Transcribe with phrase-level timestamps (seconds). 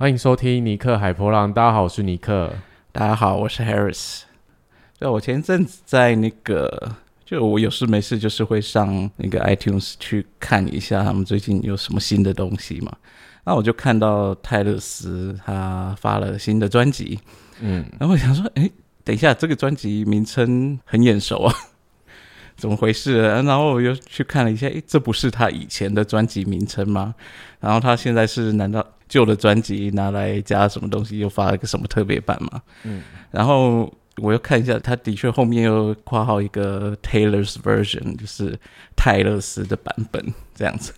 [0.00, 1.52] 欢迎收听尼克海波浪。
[1.52, 2.50] 大家好，我是尼克。
[2.90, 4.22] 大家好，我是 Harris。
[4.98, 12.90] 对，我前一阵子在那个，就我有事没事，就是会上那个 iTunes 去看一下他们最近有什么新的东西嘛。
[13.44, 17.20] 那我就看到泰勒斯他发了新的专辑，
[17.60, 18.70] 嗯，然后我想说，哎，
[19.04, 21.54] 等一下，这个专辑名称很眼熟啊。
[22.60, 23.22] 怎么回事？
[23.22, 27.14] 然后我又去看了一下，诶，这不是他以前的专辑名称吗？
[27.58, 32.60] 然后他现在是难道旧的专辑拿来加什么东西，又发了一个什么特别版吗？
[32.84, 38.58] 嗯，然后我又看一下，他的确后面又括号一个 Taylor's version，就是
[38.94, 40.22] 泰勒斯的版本
[40.54, 40.92] 这样子。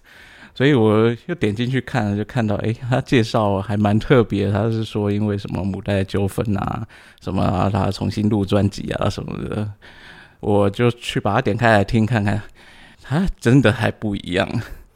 [0.55, 6.87] 所以我又点进去看，就看到，哎，他介绍还蛮特别，他是说因为什么母带纠纷啊，
[7.23, 9.71] 什么他重新录专辑啊什么的。
[10.43, 12.43] 我就去把它点开来听看看，
[13.01, 14.49] 它真的还不一样，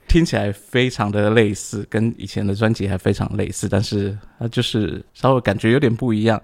[0.09, 6.43] 听起来非常的类似，跟以前的专辑还非常类似，但是它就是稍微感觉有点不一样，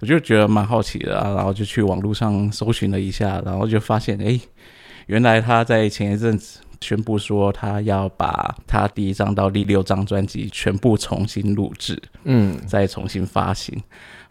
[0.00, 4.38] 我就觉得蛮好奇的啊，然后就去网络上搜寻了一下，然后就发现，哎，
[5.06, 13.82] 原来他在前一阵子宣布说他要把他第一张到第六张专辑全部重新录制，嗯，再重新发行。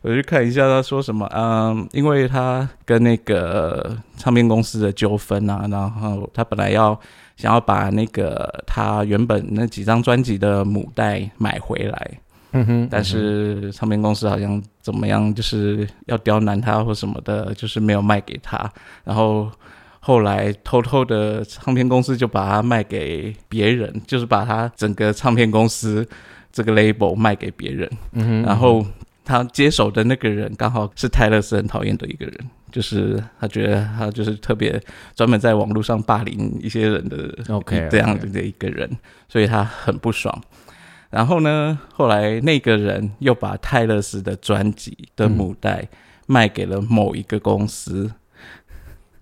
[0.01, 6.99] 我去看一下他说什么，嗯，因为他跟那个唱片公司的纠纷啊，然后他本来要
[7.37, 12.11] 想要把那个他原本那几张专辑的母带买回来，
[12.53, 18.57] 嗯哼，但是唱片公司好像怎么样，就是要刁难他或什么的，就是没有卖给他，
[19.03, 19.51] 然后
[19.99, 26.03] 后来偷偷的唱片公司就把它卖给别人，就是把他整个唱片公司
[26.51, 28.83] 这个 label 卖给别人，嗯哼，然后。
[29.31, 32.37] 他接手的那个人刚好是泰勒斯很讨厌的一个人，
[32.69, 34.77] 就是他觉得他就是特别
[35.15, 38.89] 专门在网络上霸凌一些人的 OK 这样子的一个人，
[39.29, 40.43] 所以他很不爽。
[41.09, 45.87] 然后呢，后来那个人又把泰勒斯的专辑的母带
[46.27, 48.11] 卖给了某一个公司。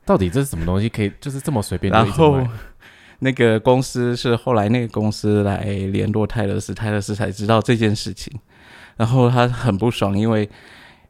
[0.06, 0.90] 到底这是什么东西？
[0.90, 1.94] 可以就是这么随便？
[1.94, 2.44] 然后
[3.20, 8.34] 那个公司是后来那个公司来联络泰勒斯，泰勒斯才知道这件事情。
[9.00, 10.48] 然后他很不爽，因为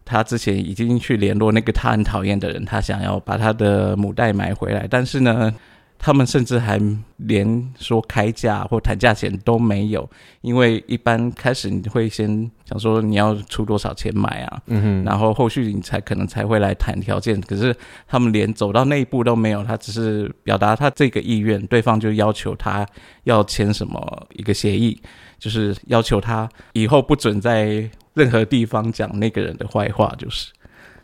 [0.06, 5.52] 他之前已经去联络那个他很讨厌的人，他想要把他的母带买回来，但是呢，
[5.98, 6.80] 他们甚至还
[7.18, 10.08] 连说开价或谈价钱都没有，
[10.42, 17.76] 因为一般开始你会先想说你要出多少钱买啊，嗯哼，然后后续你才可能才会来谈条件，可是
[18.08, 22.86] 他们连走到那一步都没有，他只是表达他这个意愿，对方就要求他
[23.24, 25.02] 要签什么一个协议。
[25.40, 30.52] 就是要求他以后不准在任何地方讲那个人的坏话，就是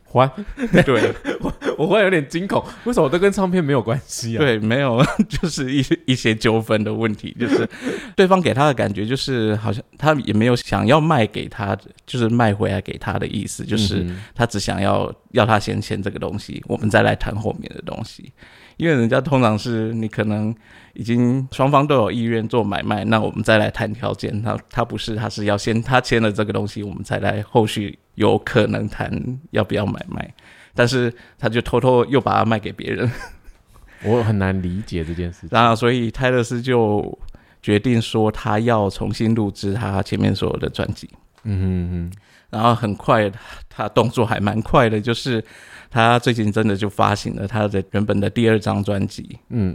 [0.03, 0.29] 还
[0.83, 4.39] 对 我我会有点惊恐，为什么都跟唱片没有关系啊？
[4.39, 7.67] 对，没有， 就是一一些纠纷的问题，就是
[8.15, 18.31] 对方给他的感觉就是好像他也没有想要卖给他，就是卖回来给他的意思，就是他只想要要他先签这个东西，我们再来谈后面的东西。
[18.77, 20.53] 因为人家通常是你可能
[20.93, 24.41] 已经双方都有意愿做买卖，那我们再来谈条件。
[24.41, 29.09] 他他不是，他是要先他签了这个东西，我们才来后续有可能谈
[29.51, 30.33] 要不要买卖。
[30.73, 33.09] 但是他就偷偷又把它卖给别人，
[34.03, 35.47] 我很难理解这件事。
[35.49, 37.17] 然后所以泰勒斯就
[37.61, 41.09] 决定说他要重新录制他前面所有的专辑。
[41.43, 42.17] 嗯哼哼，
[42.49, 43.31] 然后很快
[43.69, 45.43] 他动作还蛮快的，就是。
[45.95, 49.73] 他最近真的就发行了他的原本的第二张专辑，嗯，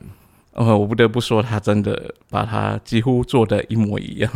[0.53, 4.31] 呃，我不得不说，他真的把他几乎做的一模一样。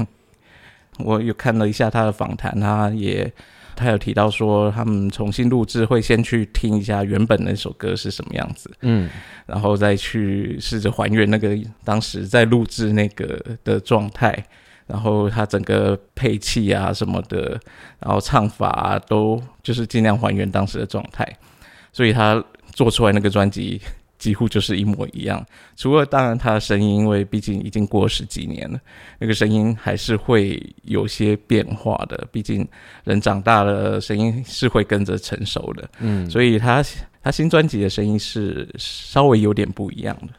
[1.04, 3.30] 我有看了一下他的访谈，他也
[3.76, 9.10] 他有提到说，他们重新录制会先去听一下原本那首歌是什么样子，嗯，
[9.44, 14.42] 然后再去试着还原那个当时在录制那个的状态，
[14.86, 17.60] 然后他整个配器啊什么的，
[18.00, 21.30] 然后唱法都就是尽量还原当时的状态。
[21.94, 22.44] 所以他
[22.74, 23.80] 做出来那个专辑
[24.18, 25.44] 几乎就是一模一样，
[25.76, 28.80] 除了当然他的声音，因为毕竟已经过十几年了，
[29.18, 32.26] 那个声音还是会有些变化的。
[32.32, 32.66] 毕竟
[33.04, 35.88] 人长大了，声音是会跟着成熟的。
[36.00, 36.82] 嗯，所以他
[37.22, 40.32] 他新专辑的声音是稍微有点不一样的，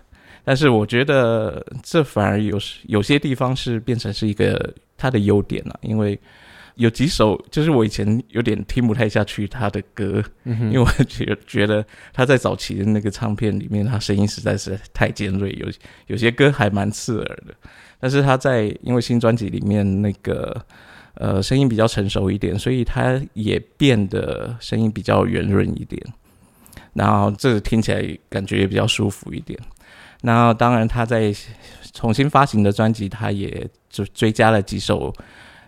[0.44, 6.19] 但是我觉得这反而有有些地方是变成是一个他的优点了，因为。
[6.75, 15.68] 有几首就是我以前有点听不太下去他的歌，因为我觉觉得他在早期的那个唱片里面，他声音实在是太尖锐，有
[16.07, 17.56] 有些歌还蛮刺耳的。
[18.00, 20.66] 但是他在因为新专辑里面那个
[21.13, 26.01] 呃声音比较成熟一点，所以他也变得声音比较圆润一点。
[26.94, 29.57] 然后这听起来感觉也比较舒服一点。
[30.21, 31.33] 那当然他在
[31.94, 35.13] 重新发行的专辑，他也就追加了几首。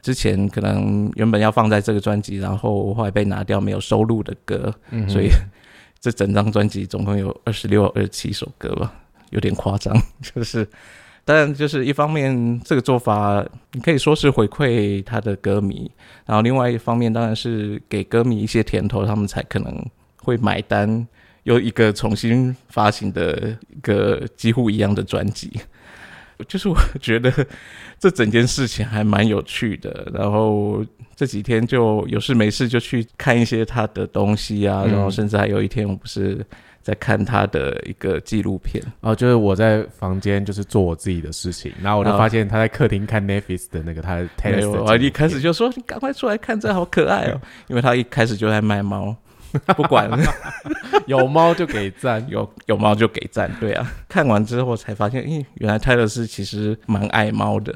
[0.01, 5.29] 之前可能原本要放在这个专辑，然后后来被拿掉没有收录的歌，嗯所以
[5.99, 8.93] 这整张专辑总共有二十六、二十七首歌吧，
[9.31, 9.93] 有点夸张。
[10.21, 10.67] 就是，
[11.25, 15.91] 当然就是一方面这个做法，你可以说是回馈他的歌迷，
[16.25, 19.85] 然后另外一方面当然是给歌迷一些甜头，他们才可能
[20.21, 21.05] 会买单，
[21.43, 25.51] 有一个重新发行的一个几乎一样的专辑。
[26.47, 27.31] 就是我觉得
[27.99, 30.83] 这整件事情还蛮有趣的，然后
[31.15, 34.91] 这几天就有事没事就去看一些他的东西啊，嗯。
[34.93, 36.45] 然后甚至还有一天我不是
[36.81, 49.13] 在看他的一个纪录片，然后就是我在房间就是做我自己的事情，然后我就发现他在客厅看 Netflix 的那个他的 t e 没 l 有，我一开始就说你赶快出来看，这好可爱哦，因为他一开始就在卖猫，
[49.75, 50.07] 不管。
[50.09, 50.17] 了
[51.07, 53.91] 有猫就给赞，有有猫就给赞，对啊。
[54.09, 57.73] 看完之后才发现，咦，原来泰勒斯其实蛮爱猫的。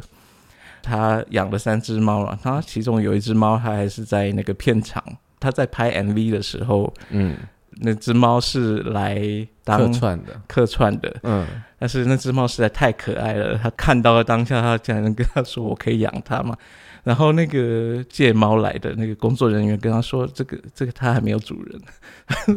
[0.83, 5.03] 他养了三只猫了，他其中有一只猫，他还是在那个片场，
[5.39, 7.37] 他在拍 MV 的时候，嗯，
[7.81, 9.15] 那只猫是来
[9.63, 11.45] 客串的，客串的，嗯，
[11.77, 16.57] 但是那只猫实在太可爱了，他看到了当下，他竟然跟他说：“我可以养它吗？”
[17.03, 21.81] 然后那个借猫来的那个工作人员跟他说：“这个这个它还没有主人。”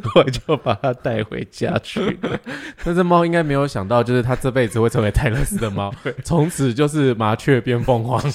[0.05, 2.39] 后来就把它带回家去了。
[2.85, 5.93] 那只猫应该没有想到，就是它这辈子会成为泰勒斯的猫，
[6.23, 8.23] 从此就是麻雀变凤凰。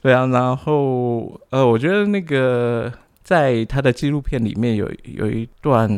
[0.00, 2.92] 对啊，然后呃，我觉得那个
[3.24, 5.90] 在他的纪录片里面有有一段，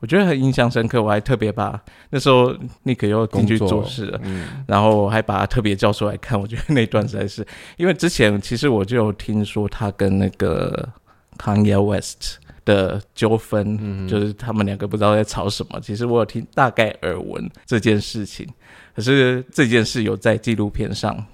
[0.00, 1.80] 我觉得很印象深刻，我还特别把
[2.10, 2.54] 那时候
[2.84, 4.20] 尼克又进去做事了。
[4.24, 7.46] 嗯然后我还把他特别叫出来看，我觉得那段实在是，
[7.76, 10.88] 因为之前其实我就有听说他跟那个
[11.36, 15.80] Kanye West 的纠纷，嗯就是他们两个不知道在吵什么。
[15.80, 18.46] 其实我有听大概耳闻这件事情，
[18.94, 21.24] 可是这件事有在纪录片上。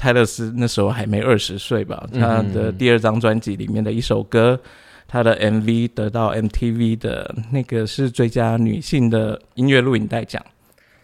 [0.00, 4.56] 泰勒斯那时候还没二十岁吧，嗯他的第二张专辑里面的一首歌，
[5.10, 10.44] 他的 MV 得到 MTV 的那个是最佳女性的音乐录影带奖。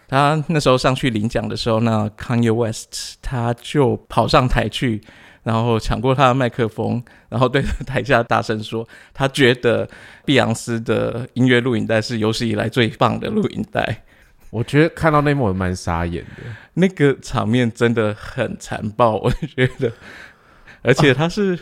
[0.06, 5.00] 他那时候上去领奖的时候，那 Kanye West 他就跑上台去，
[5.42, 9.88] 然后抢过他的麦克风，然后对着台下大声说，他觉得
[10.26, 14.04] 碧昂斯的音乐录影带是有史以来最棒的录影带。
[14.50, 16.42] 我觉得看到那幕我蛮傻眼的。
[16.74, 19.90] 那个场面真的很残暴，我觉得，
[20.82, 21.58] 而且他是。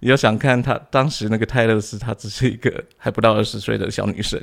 [0.00, 4.40] 你要想看他当时那个泰勒斯，她只是一个还不到二十岁的小女生。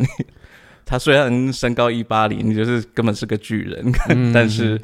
[0.85, 4.79] 她虽然身高一八零，就是根本是个巨人，嗯 但是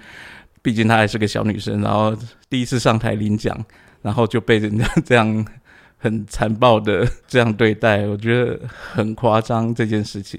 [0.61, 1.81] 毕竟她还是个小女生。
[1.81, 2.15] 然后
[2.49, 3.57] 第一次上台领奖，
[4.01, 5.45] 然后就被人家这样
[5.97, 10.37] 很残暴的这样对待，我觉得很夸张这件事情。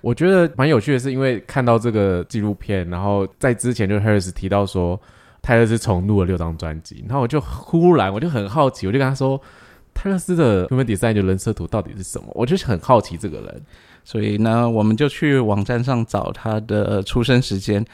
[0.00, 5.00] 我觉得蛮有趣的是，因为看到这个纪录片，然后在之前就 Harris 提到说
[5.42, 9.40] 泰勒斯重录了六张专辑，然后我就忽然我就很好奇，我就跟他说
[9.96, 12.28] 泰勒斯的 Human Design 的人设图到底是什么？
[12.34, 13.62] 我就是很好奇这个人。
[14.04, 17.84] 所以呢，我们就去网站上找他的出生时间，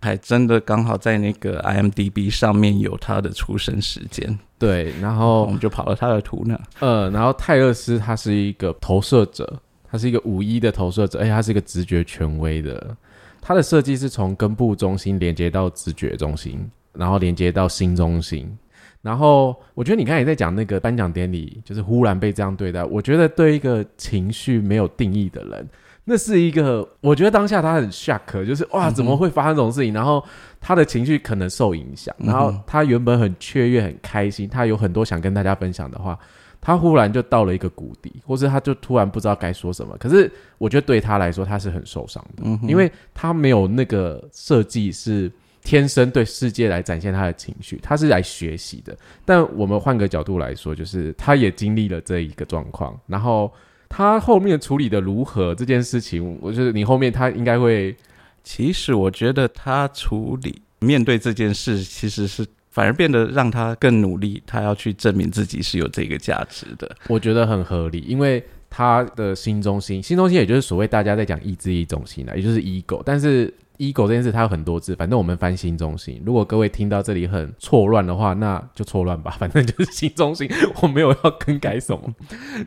[0.00, 6.58] 还真的刚好在那个 IMDB 上面有他的出生时间，对，然后我们就跑了他的图呢。
[6.80, 12.96] 呃，然后泰勒斯他是一个投射者，他是一个五一的投射者，而且他是一个直觉权威的。
[13.40, 18.58] 他的设计是从根部中心连接到直觉中心，然后连接到心中心。
[19.02, 22.84] 然后我觉得你刚才也在讲那个颁奖典礼，就是忽然被这样对待。
[22.84, 25.68] 我觉得对一个情绪没有定义的人，
[26.04, 29.94] 那是一个我觉得当下他很 shock，就是哇怎么会发生这种事情？
[29.94, 30.22] 然后
[30.60, 36.18] 他的情绪可能受影响，然后他原本很雀跃、很开心，他有很多想跟大家分享的话，
[36.60, 39.96] 他忽然就到了一个谷底，或是他就突然不知道该说什么。
[39.98, 48.96] 可是我觉得对他来说，他是很受伤的，因为他没有那个设计是天生对世界来展现他的情绪，他是来学习的。
[49.24, 53.52] 但我们换个角度来说，就是他也经历了这一个状况，然后
[53.88, 57.94] 他后面处理的如何这件事情，我觉得你后面他应该会
[58.42, 66.96] 其实我觉得他处理面对这件事，其实是反而变得让他更努力，他要去证明自己是有这个价值的。
[67.08, 73.02] 我觉得很合理，因为他的新中心，新中心也就是所谓大家在讲意志力中心的，也就是 ego。
[73.04, 76.22] 但是 ego 这件事它有很多字，反正我们翻心中心。
[76.24, 80.46] 如果各位听到这里很错乱的话，那就错乱吧，反正就是心中心，
[80.82, 82.14] 我没有要更改什么。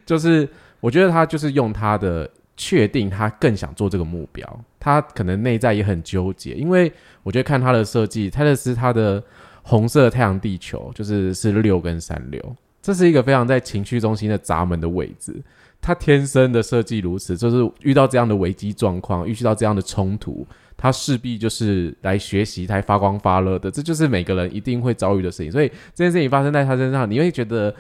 [0.06, 2.28] 就是我觉得他就是用他的
[2.58, 6.92] 确定，他更想做这个目标，他可能内在也很纠结，因为
[7.22, 9.24] 我觉得看他的设计，泰勒斯他的
[9.62, 15.42] 红色太阳地球就是是六跟三六，这是一个非常在情绪中心的闸门的位置。
[15.82, 20.48] 他天生的设计如此，就是遇到这样的危机状况，遇到这样的冲突，
[20.84, 25.50] 他势必就是来学习、才发光发热的，这就是每个人一定会遭遇的事情。
[25.50, 27.74] 所以这件事情发生在他身上，你会觉得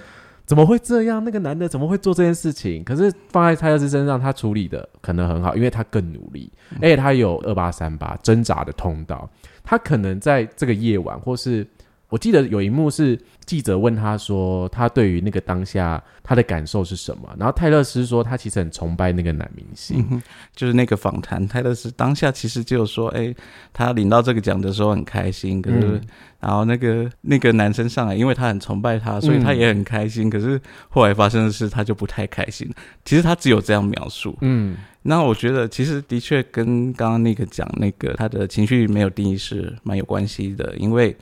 [0.45, 1.21] 怎么会这样？
[1.21, 2.81] 那个男的怎么会做这件事情？
[2.81, 9.29] 可是放在蔡老师身上，他处理的可能很好，因为他更努力，而且他有二八三八挣扎的通道，
[9.65, 11.67] 他可能在这个夜晚，或是
[12.13, 13.19] 我记得有一幕是。
[13.45, 20.23] 记者问他说：“他对于那个当下他的感受是什么？”然后泰勒斯说：“他其实很崇拜那个男明星，
[20.55, 21.45] 就是那个访谈。
[21.45, 23.35] 泰勒斯当下其实就说：‘哎，
[23.73, 25.99] 他领到这个奖的时候很开心。’可是，
[26.39, 30.29] 然后那个那个男生上来，因为他很崇拜他，所以他也很开心。
[30.29, 32.73] 可是后来发生的事，他就不太开心。
[33.03, 34.37] 其实他只有这样描述。
[34.39, 41.13] 嗯，那我觉得其实的确跟刚刚那个讲那个他的情绪没有定义是蛮有关系的，因为。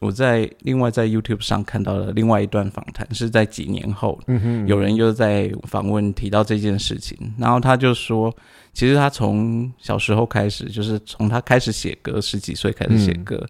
[0.00, 4.18] 我在另外在 YouTube 上看到了另外一段访谈，是在几年后，
[4.66, 8.34] 有人又在访问提到这件事情，然后他就说，
[8.72, 13.46] 其实他从小时候开始，就是从他开始写歌，十几岁开始写歌，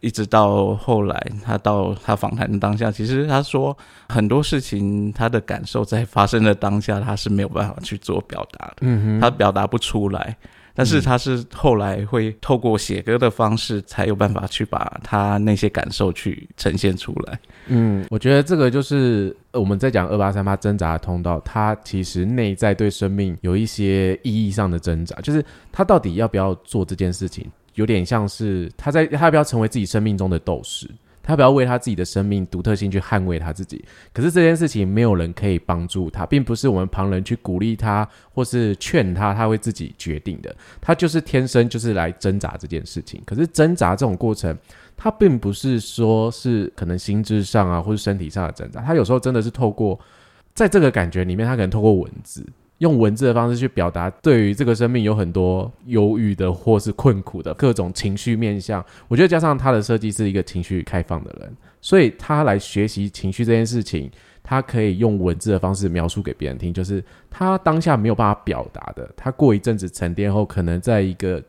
[0.00, 3.76] 一直到后来，他到他访谈的当下，其实他说
[4.08, 8.86] 很多事情，他的感受在发生的当下，他是没有办法去做表达的，
[9.20, 10.36] 他表达不出来。
[10.76, 17.40] 但是他是后来会透过写歌的方式，才有办法去把他那些感受去呈现出来。
[17.66, 25.42] 嗯，我觉得这个就是我们在讲二八三八挣扎的通道，他其实内在对生命有一些意义上的挣扎，就是
[25.72, 30.86] 他到底要不要做这件事情，有点像是他在他要不要成为自己生命中的斗士。
[31.26, 40.54] 他不要为他自己的生命独特性去捍卫他自己，可是这件事情没有人可以帮助他，并不是我们旁人去鼓励他或是劝他，他会自己决定的。
[40.80, 43.20] 他就是天生就是来挣扎这件事情。
[43.26, 44.56] 可是挣扎这种过程，
[44.96, 49.98] 他并不是说是可能心智上啊或是身体上的挣扎，他有时候真的是透过
[50.54, 52.46] 在这个感觉里面，他可能透过文字。
[52.78, 58.84] 用文字的方式去表达，对于这个生命有很多忧郁的或是困苦的各种情绪面向。
[59.08, 64.10] 我觉得加上他的设计是一个情绪开放的人，所以他来学习情绪这件事情，
[64.42, 71.42] 他可以用文字的方式描述给别人听，就是他当下没有办法表达的，他过一阵子沉淀后，可能在一个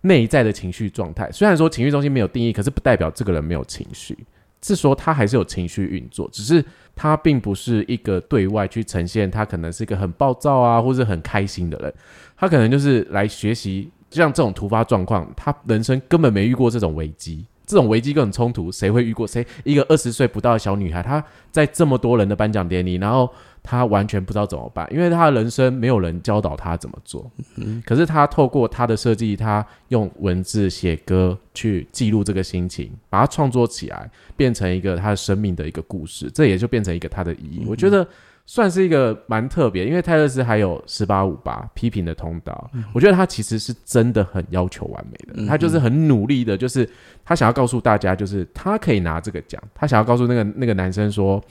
[0.00, 1.30] 内在的情绪状态。
[1.30, 4.18] 虽然说情绪中心没有定义，可是不代表这个人没有情绪。
[4.62, 6.64] 是说他还是有情绪运作，只是
[6.94, 11.92] 他并不是一个对外去呈现，他可能是一个很暴躁啊，或者很开心的人，
[12.36, 17.44] 他可能就是来学习，像这种突发状况，他人生根本没遇过这种危机。
[17.66, 19.26] 这种危机、跟冲突，谁会遇过？
[19.26, 23.30] 谁一个二十岁不到的小女孩，她在这么多人的颁奖典礼，然后
[23.62, 27.30] 她完全不知道怎么办，因为她的人生没有人教导她怎么做。
[27.56, 37.64] 嗯，可是她透过她的设计，她用文字写歌去记录这个心情，把它创作起来，变成一个她的生命的一个故事，这也就变成一个她的意义。
[37.66, 38.06] 我觉得。
[38.44, 46.88] 算是一个蛮特别，因为泰勒斯还有十八五八批评的通道，我觉得他其实是真的很要求完美的，他就是很努力的，就是
[47.24, 51.42] 他想要告诉大家，就是他可以拿这个奖，他想要告诉那个那个男生说，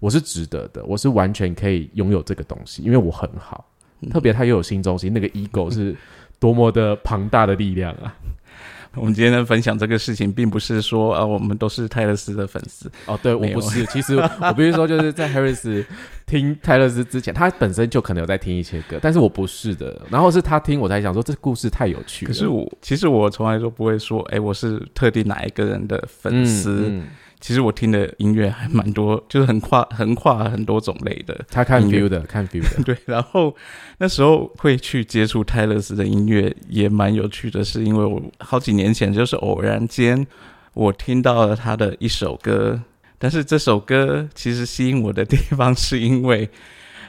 [0.00, 3.64] 我是值得的，我是完全可以拥有这个东西，因为我很好，
[4.10, 5.94] 特别他又有新中心，那个 ego 是
[6.40, 8.14] 多么的庞大的力量啊。
[8.96, 13.18] 我们今天分享这个事情，并不是说啊，我们都是泰勒斯的粉丝哦。
[13.22, 15.84] 对我不是，其实我必须说，就是在 Harris
[16.26, 20.00] 听泰勒斯之前，他本身就可能有在听一些歌，但是我不是的。
[20.10, 22.26] 然后是他听，我才想说这故事太有趣。
[22.26, 27.00] 可是我其实我从来都不会说，哎，我是特定哪一个人的粉丝。
[27.40, 31.38] 其实我听的音乐还蛮多，就是很跨横跨很多种类的。
[31.50, 32.82] 他看 view 的，看 view 的。
[32.84, 33.54] 对，然后
[33.98, 40.26] 那时候会去接触泰勒斯的音乐，也蛮有趣的，是因为我好几年前就是偶然间
[40.74, 42.82] 我听到了他的一首歌，
[43.18, 46.50] 但是这首歌其实吸引我的地方是因为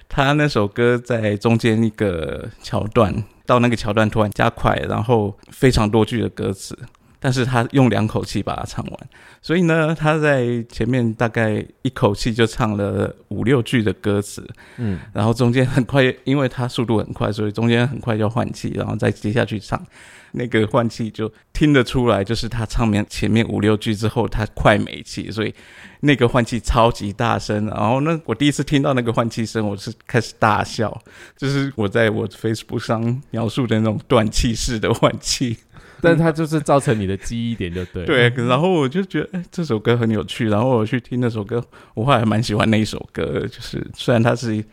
[0.07, 6.77] 他那首歌在中间一个桥段，到那个桥段突然加快，然后非常多句的歌词。
[7.19, 8.99] 但是他用两口气把它唱完，
[9.41, 14.47] 所以呢，他在前面大概一口气就唱了五六句的歌词，
[14.77, 19.85] 嗯，然后中间很快，因为他速度很快，所以中间很快就换气，然后再接下去唱，
[20.31, 25.53] 那个换气就听得出来，就是他唱面前面五六句之后，他快没气，所以
[25.99, 31.01] 那个换气超级大声，然后呢，我第一次听到那个换气声，我是开始大笑，
[31.35, 35.57] 就是我在我 Facebook 上描述的那种断气式的换气。
[36.03, 38.05] 但是它就是造成你的记忆点，就对。
[38.05, 40.49] 对，然后我就觉得，哎，这首歌很有趣。
[40.49, 41.63] 然后我去听那首歌，
[41.93, 43.45] 我后来蛮喜欢那一首歌。
[43.47, 44.63] 就是虽然它是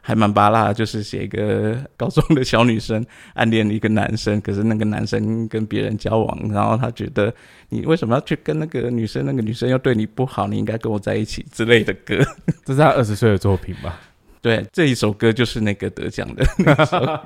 [0.00, 7.32] 还蛮巴拉，就是写一个高中的小女生暗恋一个男生，可是那个男生跟别人交往，然后他觉得
[7.68, 9.24] 你为什么要去跟那个女生？
[9.24, 12.16] 那个女生又对你不好，你应该跟我在一起之类的歌。
[12.66, 14.00] 这是他二十岁的作品吧？
[14.42, 16.44] 对，这一首歌就是那个得奖的。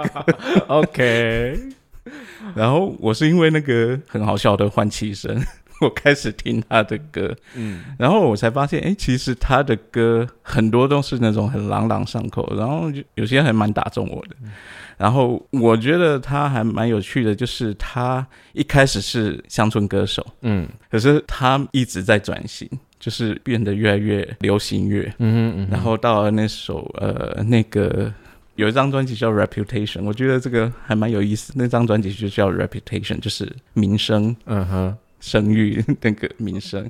[0.69, 1.59] OK。
[2.55, 5.41] 然后我是因为那个很好笑的换气声，
[5.81, 14.37] 我开始听他的歌，嗯，然后我才发现，哎，其实他的歌很多都是那种很朗朗上口，然后就有些还蛮打中我的。
[14.97, 20.67] 然后我觉得他还蛮有趣的，就是他一开始是乡村歌手，嗯。
[20.91, 22.67] 可是他一直在转型，
[22.99, 25.03] 就是变得越来越流行乐。
[25.19, 28.11] 嗯哼嗯哼，然后到了那首呃那个
[28.57, 31.53] 有一张专辑叫《Reputation》，我觉得这个还蛮有意思。
[31.57, 36.89] 那张专辑就叫《Reputation》，就是名声、嗯哼，声誉那个名声，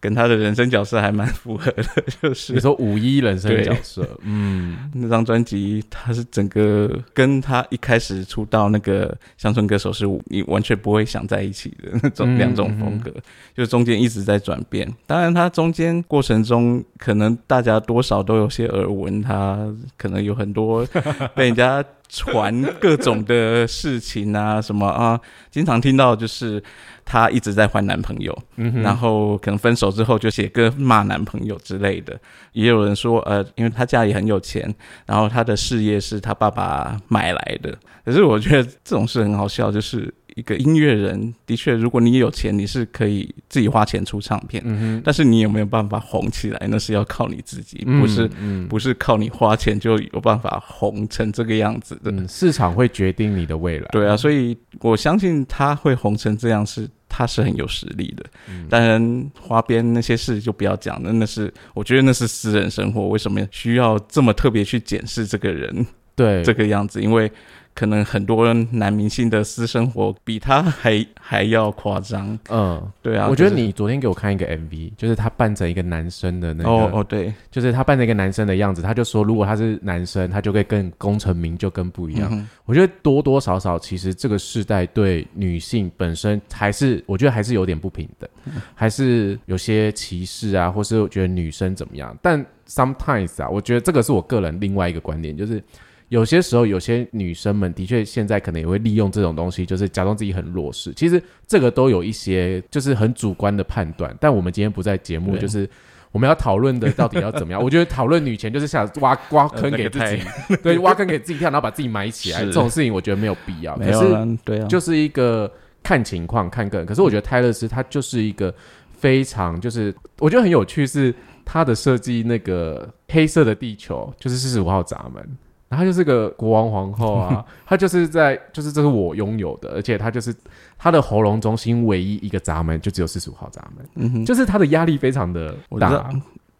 [0.00, 1.84] 跟他的人生角色还蛮符合的。
[2.22, 13.10] 就是你说五一人生角色，嗯那张专辑，他是整个跟他一开始出道那个乡村歌手是你完全不会想在一起的那种嗯两种风格，
[13.54, 14.92] 就是中间一直在转变。
[15.06, 20.86] 当然，他中间过程中，可能大家多少都有些耳闻，他可能有很多
[21.34, 25.20] 被人家传各种的事情啊，什么啊，
[25.50, 26.62] 经常听到就是
[27.04, 32.18] 她一直在换男朋友，嗯，然后可能分手之后就写歌骂男朋友之类的。
[32.52, 34.72] 也有人说，呃，因为她家里很有钱，
[35.04, 37.76] 然后她的事业是她爸爸买来的。
[38.04, 44.62] 可是我觉得这种事很好笑，就是一个音乐人，的确，如果你有钱，你是可以自己花钱出唱片，
[45.02, 48.30] 但是你有没有办法红起来，那是要靠你自己，嗯不是。
[48.38, 58.24] 嗯不是靠你花钱就有办法红成这个样子的，嗯，市场会决定你的未来，对啊，所以我相信他会红成这样是他是很有实力的。
[58.50, 67.00] 嗯当然，花边那些事就不要讲了，那是我觉得那是私人生活，为什么需要这么特别去检视这个人对这个样子？
[67.00, 67.30] 因为
[67.76, 72.36] 可能很多男明星的私生活比他还还要夸张。
[72.48, 72.82] 嗯。
[73.02, 82.28] 对啊，我觉得你昨天给我看一个 MV，就是他扮成一个男生的那个，哦哦对， 就是他扮成一个男生的样子，他就说如果他是男生，他就会跟功成名就跟不一样。
[82.32, 88.28] 嗯我觉得多多少少，其实这个世代对女性本身还是，我觉得还是有点不平等，
[88.74, 92.16] 还是有些歧视啊，或是我觉得女生怎么样。
[92.20, 95.62] 但 sometimes 啊，我觉得这个是我个人另外一个观点，就是
[96.08, 100.92] 有些时候有些女生们的确现在可能也会利用这种东西，就是假装自己很弱势。
[100.94, 105.68] 其实这个都有一些就是很主观的判断，但我们今天不在节目，就是。
[106.12, 107.62] 我们要讨论的到底要怎么样？
[107.62, 110.22] 我觉得讨论女权就是想挖挖坑给自己，
[110.62, 113.76] 对，挖坑给自己跳，然后把自己埋起来， 这种事情我觉得没有必要。
[113.76, 116.86] 没有对啊，就是一个看情况看个人。
[116.86, 118.54] 可是我觉得泰勒斯他就是一个
[118.92, 121.14] 非常就是我觉得很有趣，是
[121.44, 125.22] 他的设计那个黑色的地球就是四十五号闸门。
[125.68, 130.34] 然后就是个国王皇后啊， 他就是在，就是这是我拥有的，而且他就是
[130.78, 136.10] 他的喉咙中心唯一一个闸门就只有四十五号闸门，嗯哼，就是他的压力非常的大。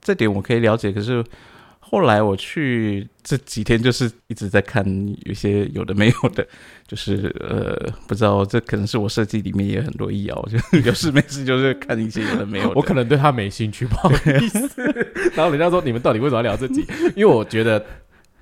[0.00, 1.24] 这点我可以了解，可是。
[1.88, 4.84] 后来我去这几天就是一直在看
[5.24, 6.44] 有些有的没有的，
[6.84, 12.72] 就是呃不知道这可能是我设计里面也有很多意谣，就 有事没事就是看一些有的没有的。
[12.74, 14.68] 我可能对他没兴趣，不好意思。
[15.36, 16.84] 然后人家说你们到底为什么要聊这集？
[17.14, 17.80] 因为我觉得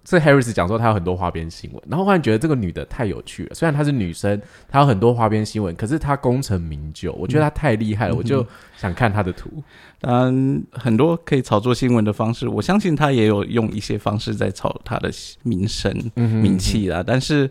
[0.04, 3.54] 这 Harris 讲说他有很多花边新闻，然后忽然觉得这个女的太有趣了。
[3.54, 4.38] 虽然她是女生，
[4.68, 9.50] 她有很多花边新闻，可是她功成名就，我觉得她太厉害了，我就想看她的图。
[10.00, 15.10] 当然很多可以炒作新闻的方式，我相信她也有用一些方式在炒她的
[15.42, 17.02] 名声、嗯名气啦。
[17.06, 17.48] 但是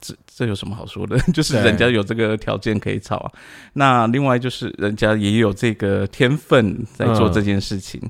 [0.00, 1.18] 这这有什么好说的？
[1.34, 3.32] 就是人家有这个条件可以炒啊。
[3.72, 8.00] 那另外就是人家也有这个天分在做这件事情。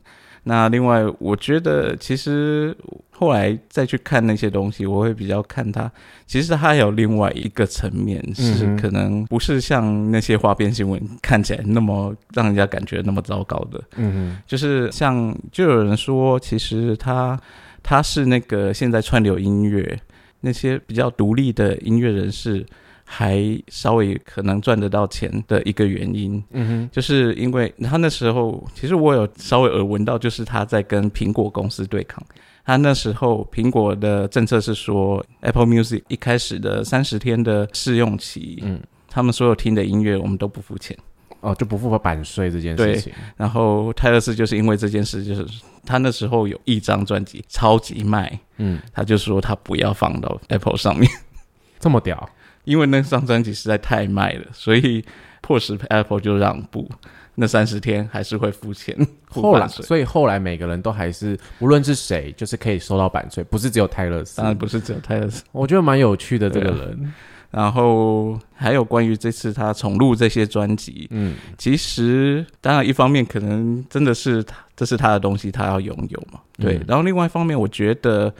[0.49, 2.73] 那另外，我觉得其实
[3.11, 5.91] 后来再去看那些东西，我会比较看它，
[6.25, 13.83] 其实它还有另外一个层面，是可能不是像那些花边新闻看起来那么让人家感觉那么糟糕的。
[13.97, 17.37] 嗯就是像就有人说，其实他
[17.83, 19.99] 他是那个现在串流音乐
[20.43, 22.65] 那些比较独立的音乐人士，
[23.09, 32.21] 还稍微可能赚得到钱的一个原因，嗯哼，就是因为他那时候其实我有稍微耳闻到，就是他在跟苹果公司对抗。
[32.65, 40.99] 他那时候苹果的政策是说，Apple Music 一开始的三十天的试用期，嗯，他们所有听的音乐我们都不付钱。
[41.41, 43.13] 哦，就不符合版税这件事情。
[43.37, 45.47] 然后泰勒斯就是因为这件事，就是
[45.85, 51.09] 他那时候有一张专辑超级卖，嗯，他就说他不要放到 Apple 上面，
[51.79, 52.29] 这么屌，
[52.67, 55.03] 因为那张专辑实在太卖了，所以
[55.41, 56.87] 迫使 Apple 就让步。
[57.39, 58.97] 那三十天还是会付钱，
[59.29, 64.47] 付后来，所以后来每个人都还是，无论是谁，就是可以收到版税，不是只有泰勒斯当。
[64.47, 65.45] 然不是只有泰勒斯。
[65.53, 67.13] 我觉得蛮有趣的这个人，
[67.51, 76.79] 然后还有关于这次他重录这些专辑，嗯其实当然一方面可能真的是他这是他的东西，他要拥有嘛，对。
[76.79, 78.33] 嗯然后另外一方面，我觉得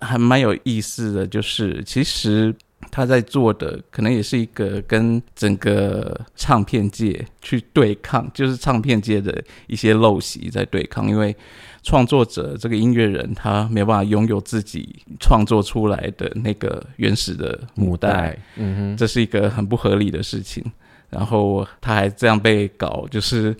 [0.00, 2.54] 还蛮有意思的，就是其实
[2.90, 11.08] 他在做的可能也是一个跟整个唱片界去对抗，就是唱片界的一些陋习在对抗。
[11.08, 11.34] 因为
[11.82, 20.64] 创作者这个音乐人他没有办法拥有自己创作出来的那个原始的母带，嗯哼，这是一个很不合理的事情。
[21.10, 23.56] 然后他还这样被搞，就是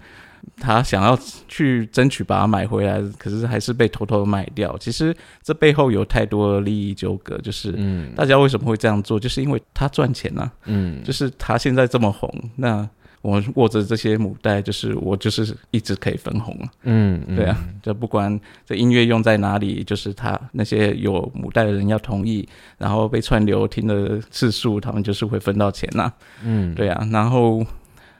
[0.57, 4.76] 他想要去争取把它买回来，可是还是被偷偷卖掉。
[4.79, 8.12] 其实这背后有太多的利益纠葛，就是嗯。
[8.14, 12.88] 大家为什么会这样做，就是因为他赚钱呐、嗯，就是他现在这么红，那
[13.22, 16.68] 我握着这些母带，就是我就是一直可以分红啊。
[16.85, 17.37] 嗯嗯。
[17.37, 22.48] 对啊，就不管这音乐用在哪里，就是他那些有母带的人要同意，
[22.79, 27.64] 然后被串流听的次数，他们就是会分到钱呐、嗯，对啊，然后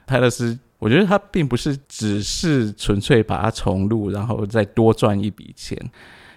[0.05, 5.77] 泰勒斯，我觉得他并不是只是纯粹把它重录，然后再多赚一笔钱。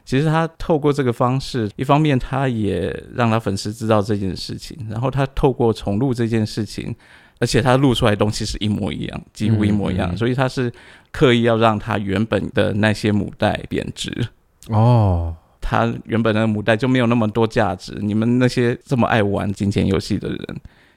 [0.04, 6.94] 其实他透过这个方式，一方面他也让他粉丝知道这件事情，然后他透过重录这件事情，
[7.40, 10.70] 而且他录出来的东西是一模一样，几乎一模一样，嗯嗯所以他是
[11.10, 14.12] 刻意要让他原本的那些母带贬值。
[14.68, 17.96] 哦，他原本的母带就没有那么多价值。
[18.02, 20.38] 你们那些这么爱玩金钱游戏的人，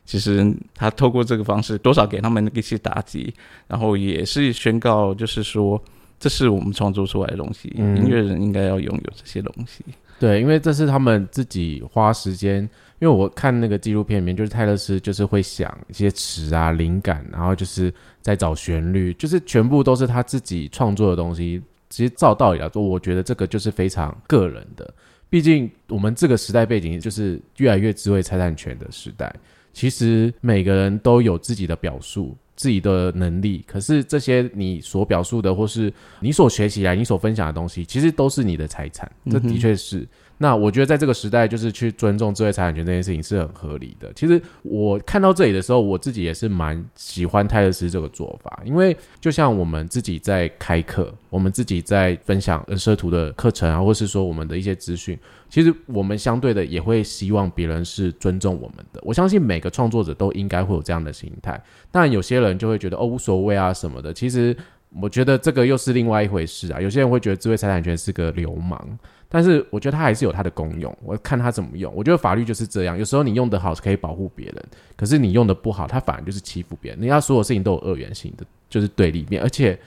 [0.08, 3.32] 其实他透过这个方式，多少给他们一些打击，
[3.68, 5.80] 然后也是宣告，就是说，
[6.18, 9.84] 这是我们创作出来的东西，嗯音乐人应该要拥有这些东西。
[10.18, 12.62] 对，因为这是他们自己花时间，
[13.00, 21.62] 因为我看那个纪录片里面，就是泰勒斯就是会想一些词啊、灵感，然后就是在找旋律，就是全部都是他自己创作的东西。
[21.90, 24.92] 其实照道理来说，我觉得这个就是非常个人的，
[25.30, 29.34] 毕竟我们这个时代背景就是越来越智慧财产权的时代，
[29.78, 32.36] 其实每个人都有自己的表述。
[32.56, 39.08] 自己的能力，可是这些你所表述的，或是你所学习来、你所分享的东西，其实都是你的财产。
[39.30, 40.08] 这的确是。
[40.40, 44.12] 那我觉得在这个时代，就是去尊重智慧财产权这件事情是很合理的。
[44.14, 55.18] 其实我看到这里的时候，我自己也是蛮喜欢泰勒斯这个做法，因为就像我们自己在开课，我们自己在分享人设图的课程啊，或是说我们的一些资讯，
[55.50, 59.02] 其实我们相对的也会希望别人是尊重我们的。
[59.04, 61.60] 我相信每个创作者都应该会有这样的心态。
[61.92, 64.14] 当然，有些人就会觉得哦无所谓啊什么的。
[64.14, 64.56] 其实
[64.90, 66.80] 我觉得这个又是另外一回事啊。
[66.80, 68.80] 有些人会觉得智慧财产权是个流氓，
[69.28, 70.96] 但是我觉得它还是有它的功用。
[71.04, 71.94] 我看它怎么用。
[71.96, 77.00] 我觉得法律就是这样，有时候你用的好是可以保护别人，可是你用的不好，它反而就是欺负别人。
[77.02, 79.42] 人家所有事情都有二元性的，就是对立面。
[79.44, 79.78] 而且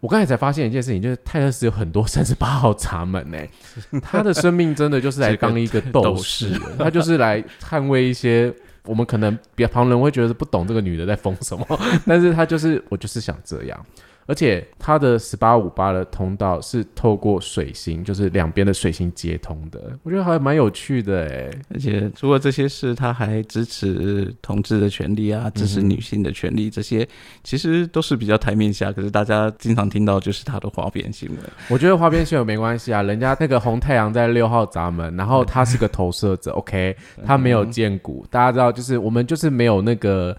[0.00, 3.38] 我刚才才发现一件事情，就是泰勒斯有很多三十八号闸门呢、
[4.02, 8.52] 他的生命真的就是来当一个斗士，他就是来捍卫一些。
[8.84, 13.86] 我们可能别旁人会觉得不懂这个女的在疯什么，但是她就是我就是想这样，
[14.28, 21.50] 而且他的十八五八的通道是透过水星，就是两边的水星接通的，我觉得还蛮有趣的哎。
[21.72, 27.08] 而且除了这些事，他还支持同志的权利啊，支持女性的权利，这些
[27.42, 31.38] 其实都是比较台面下，可是大家经常听到就是他的花边新闻。
[31.70, 40.36] 我觉得花边新闻没关系啊，人家那个红太阳在六号闸门，然后他是个投射者，OK，他没有见骨，大家知道，就是我们就是没有那个。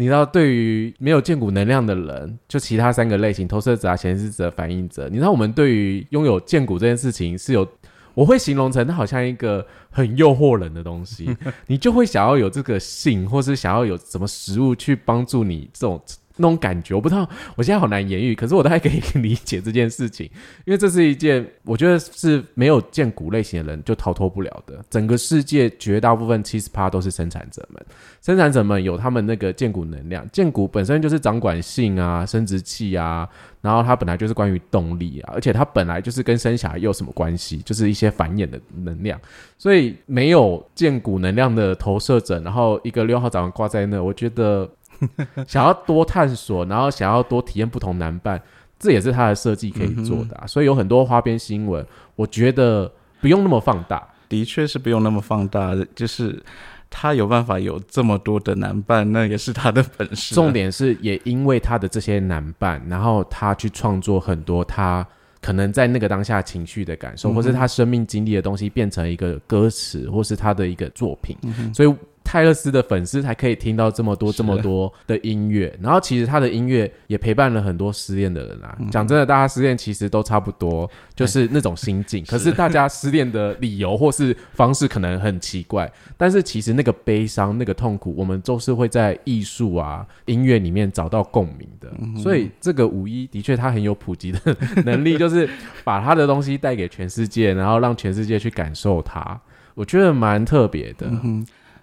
[0.00, 7.68] 你知道，对于没有见骨能量的人，就其他三个类型——投射者啊、显示者、反应者，你知道，我们对于拥有见骨这件事情是有，
[8.14, 11.36] 我会形容成它好像一个很诱惑人的东西，
[11.66, 16.02] 你就会想要有这个性，或是想要有什么食物去帮助你这种
[16.36, 16.94] 那种感觉。
[16.94, 20.28] 我不知道，我现在好难言喻，可是我大概可以理解这件事情，
[20.64, 24.84] 因为这是一件我觉得是没有见骨类型的人就逃脱不了的。
[24.88, 27.84] 整个世界绝大部分七十趴都是生产者们，
[28.22, 33.28] 生产者们有他们那个见骨能量，见骨本身就是掌管性啊、生殖器啊，
[33.60, 37.58] 然后它本来就是关于动力啊，而且它本来就是跟生小孩又有什么关系？
[37.58, 39.20] 就是一些繁衍的能量。
[39.58, 44.66] 所以没有见骨能量的投射者，然后一个六号掌挂在那，我觉得
[45.46, 48.40] 想要多探索，然后想要多体验不同男伴，
[48.78, 50.46] 这也是他的设计可以做的、啊。
[50.46, 51.84] 所以有很多花边新闻，
[52.16, 54.06] 我觉得不用那么放大。
[54.28, 56.40] 的确是不用那么放大的，就是
[56.88, 65.04] 他有办法有这么多的男伴，那也是他的本事啊、重点是，也因为他的这些男伴，然后他去创作很多他
[65.40, 71.36] 可能在那个当下情绪的感受，嗯或是他生命经历的东西，变成一个歌词，或是他的一个作品。
[71.42, 71.92] 嗯所以
[72.30, 78.76] 泰勒斯的粉丝才可以听到这么多这么多的音乐，然后其实他的音乐也陪伴了很多失恋的人啊。
[78.78, 82.24] 嗯讲真的，大家失恋其实都差不多，就是那种心境。
[82.30, 91.90] 可是大家失恋的理由或是方式可能很奇怪，但是其实那个悲伤、那个痛苦，我们都是会在艺术啊、音乐里面找到共鸣的。
[92.22, 94.38] 所以这个五一的确他很有普及的
[94.84, 95.50] 能力，就是
[95.82, 99.40] 把他的东西带给全世界，然后让全世界去感受它。
[99.74, 101.10] 我觉得蛮特别的。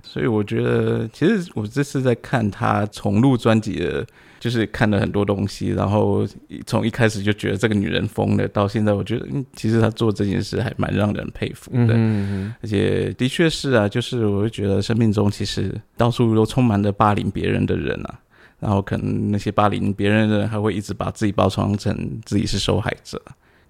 [0.08, 4.06] 所以我觉得，其实我这次在看他重录专辑的，
[4.40, 6.26] 就是看了很多东西，然后
[6.66, 11.94] 从一开始就觉得这个女人疯了，到现在我觉得，嗯，其实她做这件事还蛮让人佩服的。
[11.94, 18.20] 嗯而且的确是啊，就是我会觉得生命中其实到处都充满着霸凌别人的人啊，
[18.60, 23.22] 然后可能那些霸凌别人的人还会一直把自己包装成自己是受害者。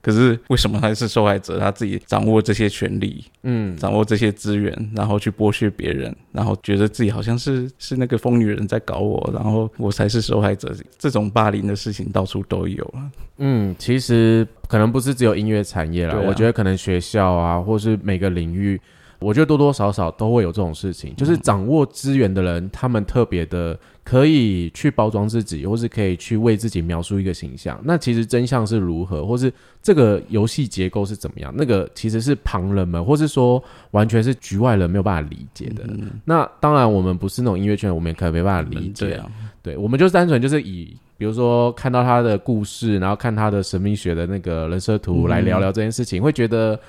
[0.08, 1.60] 可是为什么他是受害者？
[1.60, 10.74] 他自己掌握这些权利，嗯，掌握这些资源，然后去剥削别人，然后觉得自己好像是是那个疯女人在搞我，然后我才是受害者。
[10.98, 13.12] 这种霸凌的事情到处都有啊。
[13.40, 18.80] 嗯，其实可能不是只有音乐产业啦，啊我觉得可能学校啊，或是每个领域，
[19.20, 27.80] 我觉得多多少少都会有这种事情，就是掌握资源的人，他们特别的可以去包装自己，或是可以去为自己描述一个形象。
[27.84, 29.52] 那其实真相是如何，或是
[29.82, 35.84] 这个游戏结构是怎么样，那个其实是旁人们，或是说完全是局外人没有办法理解的。
[35.88, 39.20] 嗯，那当然，我们不是那种音乐圈，我们也可能没办法理解。
[39.64, 46.80] 对，我们就单纯就是以，比如说看到他的故事，然后看他的神秘学的那个人设图来聊聊这件事情，会觉得，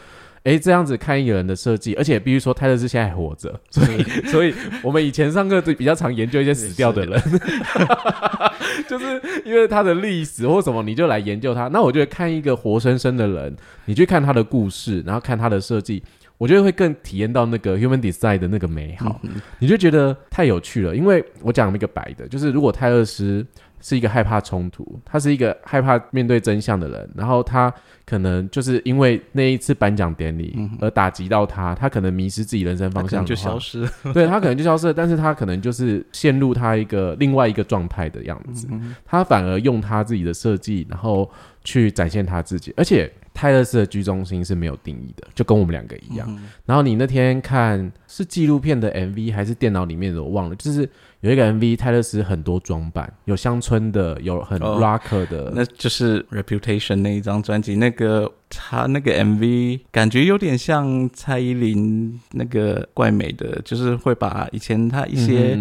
[0.44, 7.20] 哎，这样子看一个人的设计，而且必须说泰勒斯现在还活着，所以，所以我们以前上课就比较常研究一些死掉的人，
[8.88, 11.68] 就是因为他的历史或什么，你就来研究他。
[11.68, 16.02] 那我觉得看一个活生生的人，你去看他的故事，然后看他的设计。
[16.38, 20.94] 我觉得会更体验到那个 human design 的那个美好，嗯你就觉得太有趣了。
[20.94, 23.44] 因为我讲一个白的，就是如果泰勒斯
[23.80, 27.72] 是一个害怕冲突，他是一个害怕面对真相的人，然后他
[28.04, 33.90] 可能就是因为那一次颁奖典礼而打击到他，他可能迷失自己人生方向，就消失了。
[34.12, 38.66] 对他可能就消失了，但是他可能就是陷入他一个另外一个状态的样子，
[39.04, 41.30] 他反而用他自己的设计，然后
[41.64, 46.28] 去展现他自己，而且泰勒斯的居中心是没有定义的，就跟我们两个一样。
[46.66, 50.88] 然后你那天看是纪录片的 MV 还是电脑里面的，我忘了，就是
[51.20, 65.58] 有一个 MV，泰勒斯很多装扮，有乡村的，有很哦 rock 的，那就是《Reputation》那一张专辑，那个他那个 MV 感觉有点像蔡依林那个怪美的，就是会把以前他一些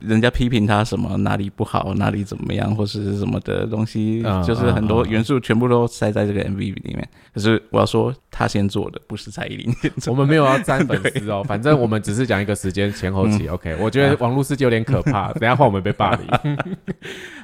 [0.00, 7.08] 人家批评他什么哪里不好、哪里怎么样或是什么的东西，嗯就是很多元素全部都塞在这个 MV 里面。
[7.32, 9.74] 可是我要说，他先做的，不是蔡依林。
[10.06, 13.46] 我们没有要沾粉丝哦， 反正我们只是讲一个时间前后期。
[13.48, 16.56] OK，我觉得网络世界有点可怕， 等下换我们被霸凌。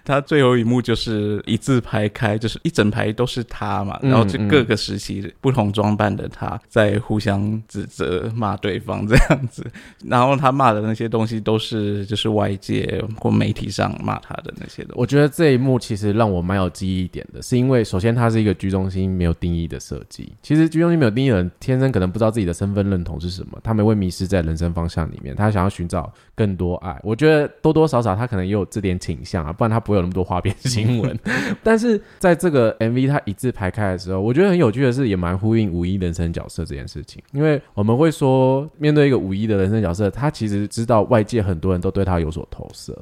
[0.04, 9.66] 他最后一幕就是一字排开，就是一整排都是他嘛，嗯然后就各个时期不同装扮的他在互相指责骂对方这样子，
[10.06, 15.00] 然后他骂的那些东西都是就是外界或媒体上骂他的那些东西。
[15.00, 20.32] 我觉得这一幕其实让我蛮有记忆点的，是因为首先它是一个居中心没有定义的设计。
[20.40, 26.96] 其实居中心没有定义的人，天生可能不知道自己的身份认同是什么，他们会迷失在人生方向里面，他想要寻找更多爱。
[27.02, 31.18] 我觉得多多少少他可能也有这点倾向啊，不然他不会有那么多花边新闻。
[31.64, 37.20] 但是在这个 MV 它一字排开的时候，我觉得很有趣的是，也蛮呼应五一人生角色这件事情。
[37.32, 42.96] 因为我们会说，面对一个五一的人生角色，他其实知道外界很多人都对他有所投射。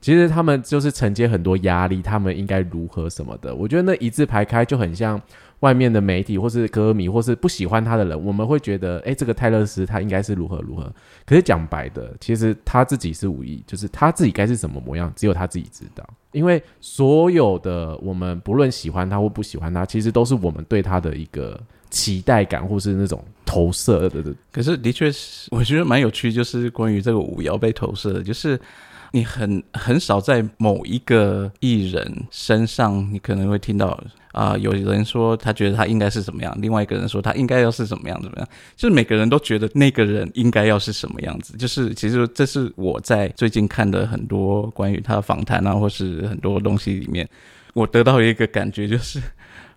[0.00, 3.54] 其实他们就是承接很多压力，他们应该如何什么的。
[3.54, 5.20] 我觉得那一字排开就很像
[5.60, 10.92] 外面的媒体，或是歌迷，或是不喜欢他的人，我们会觉得，哎，这个泰勒斯他应该是如何如何。
[11.26, 16.08] 可是讲白的，其实他自己是无意，就是他自己该是什么模样，只有他自己知道。
[16.32, 24.24] 因为所有的我们不论喜欢他或不喜欢他，其实都是我们对他的一个期待感，或是那种投射的。
[24.52, 28.58] 可是的确是，我觉得蛮有趣，就是关于这个舞谣被投射的，就是
[29.12, 33.98] 你很很少在某一个艺人身上，你可能会听到
[34.32, 41.56] 啊、有人说他觉得他应该是怎么样，另外一个人说他应该要是怎么样怎么样，就是每个人都觉得那个人应该要是什么样子。
[41.56, 47.28] 就是其实这是我在最近看的很多关于他的访谈啊，或是很多东西里面，
[47.74, 49.20] 我得到一个感觉就是。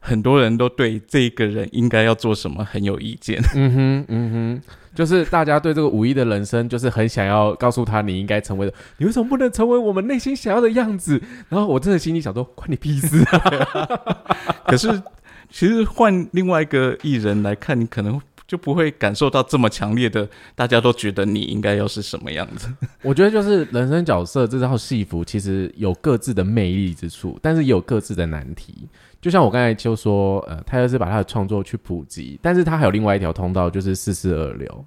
[0.05, 4.61] 很多人都对这个人应该要做什么很有意见，嗯哼，嗯哼，
[4.93, 11.21] 就是大家对这个五一的人生，就是很想要告诉他你应该成为的，你为什么不能成为我们内心想要的样子？
[11.47, 14.27] 然后我真的心里想说，关你屁事啊！
[14.67, 15.01] 可是，
[15.49, 22.67] 其实换另外一个艺人来看，你可能就不会感受到这么强烈的，大家都觉得你应该要是什么样子。
[23.03, 28.89] 我觉得就是人生角色这套戏服，其实有各自的魅力之处，但是也有各自的难题。
[29.23, 34.85] 就像我刚才就说，呃，泰勒是把他的创作去普及，但是他还有另外一条通道，就是四四二流。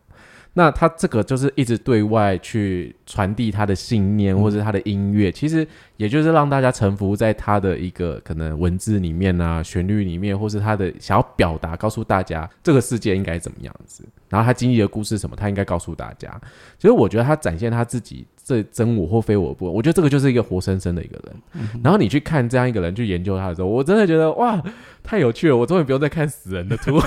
[0.58, 16.40] 那他这个就是一直对外去传递他的信念，或者他的音乐，其实也就是让大家臣服在他的一个可能文字里面啊、旋律里面，或是他的想要表达，告诉大家这个世界应该怎么样子，然后他经历的故事什么，他应该告诉大家。
[16.78, 21.36] 其实我觉得他展现他自己这真我或非我不，我觉得这个就是一个活生生的一个人。
[21.84, 24.58] 然后你去看这样一个人去研究他的时候，我真的觉得哇，
[25.02, 25.56] 太有趣了！
[25.58, 26.98] 我终于不用再看死人的图。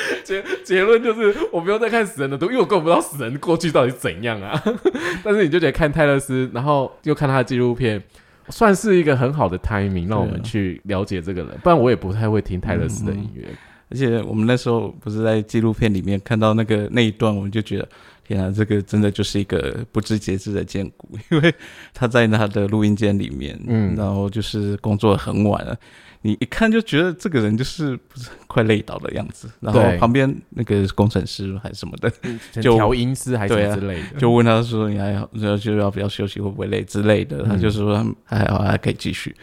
[0.24, 4.62] 结结论就是，我不用再看死人的图，因为我根本不知道死人过去到底怎样啊。
[5.24, 8.02] 但是你就觉得看泰勒斯，然后又看他的纪录片，
[8.48, 11.50] 算是一个很好的 timing，让我们去了解这个人。
[11.62, 13.44] 不然我也不太会听泰勒斯的音乐。
[13.90, 17.88] 而且我们那时候不是在纪录片里面看到那个那一段，我们就觉得，
[18.26, 21.54] 天啊，这个真的就是一个不知节制的剑骨，因为
[21.94, 25.74] 他在他的录音间里面，嗯，然后就是工作很晚了。
[26.22, 32.10] 你一看就觉得这个人就是不是快累倒的样子，然后旁边那个工程师还是什么的，
[32.60, 39.34] 就调音师还是之类的，就问他说：“你还要就要不要休息，会不会累之类的？”他就是说还好，还可以继续。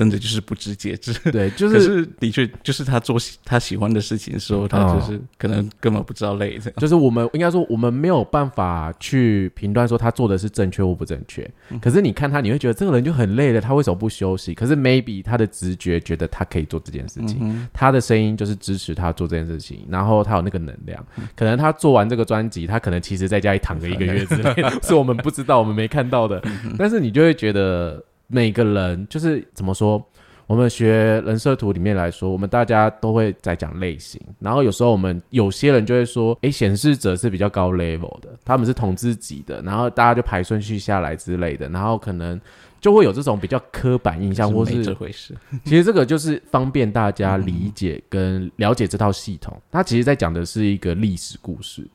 [0.00, 6.58] 真的就是不知节制，对， 就是的确就是他做他喜欢的事情的时候，他就是可能根本不知道累。
[6.78, 11.46] 就是我们应该说，我们没有办法去评断说他做的是正确或不正确。
[11.82, 14.54] 可是你看他，你会觉得这个人就很累了，他为什么不休息？
[14.54, 21.04] 可是 maybe 他的直觉觉得他可以做这件事情，他的声音就是支持他做这件事情，然后他有那个能量。
[21.36, 26.42] 可能他做完这个专辑，他可能其实在家里躺个一个月之类， 是我们不知道、我们没看到的。
[26.78, 28.02] 但是你就会觉得。
[28.30, 30.02] 每个人就是怎么说？
[30.46, 34.20] 我们学人设图里面来说，我们大家都会在讲类型。
[34.40, 41.68] 然后有时候我们有些人就会说：“诶，显示者是比较高 level 的，他们是统治级的。”然后大家就排顺序下来之类的。
[41.68, 42.40] 然后可能
[42.80, 45.36] 就会有这种比较刻板印象，或是这回事。
[45.64, 49.56] 其实这个就是方便大家理解跟了解这套系统。
[49.70, 51.86] 它其实在讲的是一个历史故事，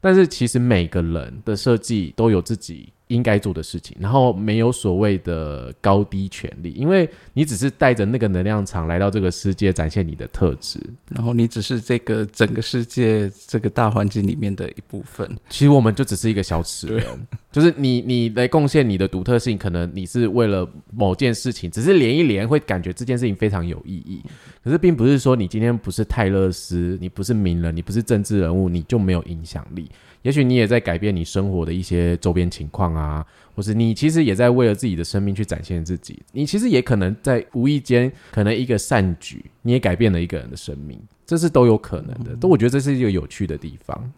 [0.00, 2.92] 但是其实每个人的设计都有自己。
[3.08, 15.28] 应该做的事情，然后没有所谓的高低权利，因为你只是带着那个能量场来到这个世界，展现你的特质，然后你只是这个整个世界这个大环境里面的一部分。
[15.50, 17.04] 其实我们就只是一个小齿轮，
[17.52, 24.22] 就是你你来贡献你的独特性，可能你是为了某件事情，只是连一连会感觉这件事情非常有意义。
[24.62, 29.90] 可是并不是说你今天不是泰勒斯，你不是名人，你不是政治人物，你就没有影响力。
[30.24, 36.22] 也许你也在改变你生活的一些周边情况啊，或是你其实也在为了自己的生命去展现自己。
[36.32, 42.34] 你其实也可能在无意间，可能一个善举，你也改变了一个人的生命，这是都有可能的。
[42.36, 44.12] 都我觉得这是一个有趣的地方。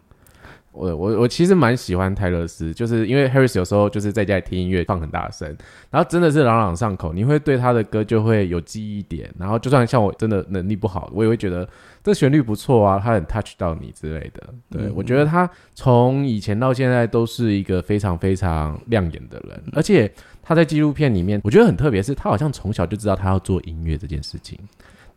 [0.77, 5.47] 我我我其实蛮喜欢泰勒斯，就是因为 Harris 有时候就是在家里听音乐放很大声，
[5.89, 9.33] 然后真的是朗朗上口，你会对他的歌就会有记忆点。
[9.39, 11.67] 然后就算像我真的能力不好，我也会觉得
[12.03, 14.43] 这旋律不错啊，他很 touch 到你之类的。
[14.69, 20.11] 对我觉得他从以前到现在都是一个非常非常亮眼的人，而且
[20.43, 24.59] 他在纪录片里面，我觉得很特别，是他好像从小就知道他要做音乐这件事情。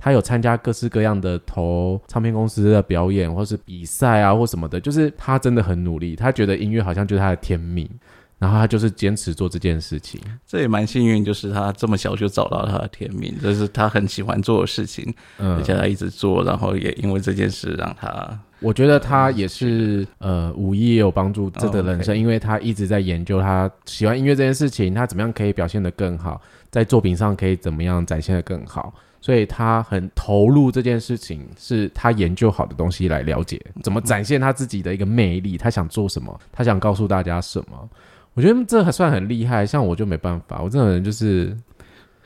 [0.02, 6.16] 他有参加各式各样的投唱片公司的表演，或是比赛啊，或什么的，就是他真的很努力。
[6.16, 7.86] 他觉得音乐好像就是他的天命，
[8.38, 10.18] 然后他就是坚持做这件事情。
[10.46, 28.94] 这也蛮幸运，就是他这么小就找到他的天命，这是他很喜欢做的事情，而且他一直做，然后也因为这件事让他，我觉得他也是呃，五一也有帮助这的人生，因为他一直在研究他喜欢音乐这件事情，他怎么样可以表现得更好，在作品上可以怎么样展现得更好。
[29.20, 37.88] 所以他很投入这件事情，是他研究好的东西来了解怎么展现他自己的一个魅力，他想做什么，他想告诉大家什么。
[38.34, 41.54] 我觉得这还算很厉害，像我就没办法，我这种人就是，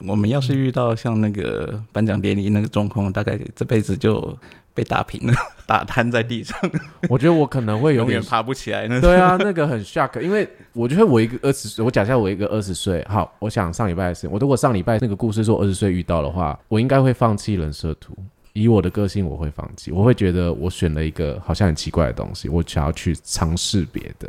[0.00, 4.36] 我们要是遇到像那个颁奖典礼那个状况，大概这辈子就。
[4.76, 5.32] 被打平了，
[5.68, 6.58] 打瘫在地上。
[7.08, 8.88] 我觉得我可能会 永远爬不起来。
[9.00, 18.16] 对啊，那个很 shock，因为我觉得我一个二十岁，我假设我一个二十岁，好，我想上礼拜的事，我如果上礼拜那个故事说二十岁遇到的话，我应该会放弃人设图。
[18.52, 24.28] 以我的个性，我会放弃，我会觉得我选了一个好像很奇怪的东西，我想要去尝试别的。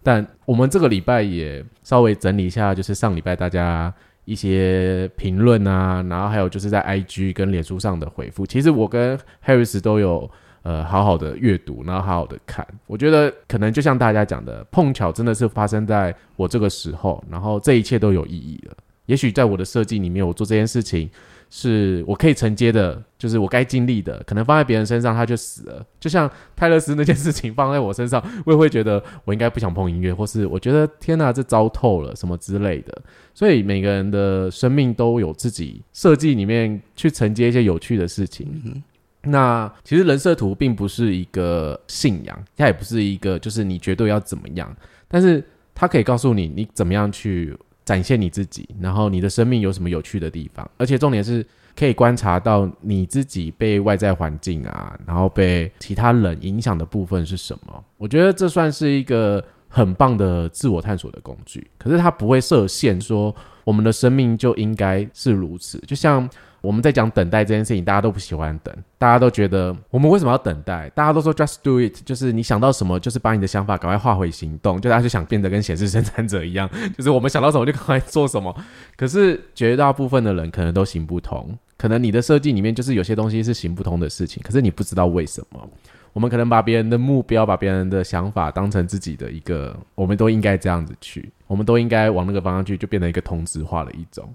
[0.00, 3.92] 但我们这个礼拜也稍微整理一下，就是上礼拜大家。
[4.24, 10.30] 一些评论啊，然后还有就是在 IG 跟脸书上的回复，其实我跟 Harris 都有
[10.62, 12.66] 呃好好的阅读，然后好好的看。
[12.86, 18.74] 我觉得可能就像大家讲的，碰巧真的是发生在我这个时候，然后这一切都有意义了。
[19.06, 21.10] 也许在我的设计里面，我做这件事情。
[21.54, 25.84] 是我可以承接的，就是我该经历的，可能放在别人身上他就死了。
[26.00, 33.02] 就像泰勒斯那件事情放在我身上，我也会觉得我应该不想碰音乐，或是我觉得天哪，这糟透了什么之类的。
[33.34, 38.82] 所以每个人的生命都有自己设计里面去承接一些有趣的事情。
[39.24, 44.76] 那其实人设图并不是一个信仰，它也不是一个就是你绝对要怎么样，
[45.06, 45.42] 但是
[45.74, 57.84] 它可以告诉你你怎么样去展现你自己，然后你的生命有什么有趣的地方，而且重点是可以观察到你自己被外在环境啊，然后被其他人影响的部分是什么。
[57.98, 59.42] 我觉得这算是一个
[59.72, 66.28] 很棒的自我探索的工具，可是它不会设限说我们的生命就应该是如此，就像。
[66.62, 70.88] 我们在讲等待这件事情，大家都不喜欢等，大家都觉得我们为什么要等待？
[70.90, 78.54] 大家都说 just do it，就是你想到什么，就是把你的想法赶快化回行动，就大家就想变得跟显示生产者一样， 就是我们想到什么就赶快做什么。
[78.96, 85.68] 可是绝大部分的人可能都行不通，可能你的设计里面就是有些东西是行不通的事情，可是你不知道为什么。
[86.12, 94.28] 我们可能把别人的目标、把别人的想法当成自己的一个，我们都应该这样子去，我们都应该往那个方向去，就变成一个同质化的一种。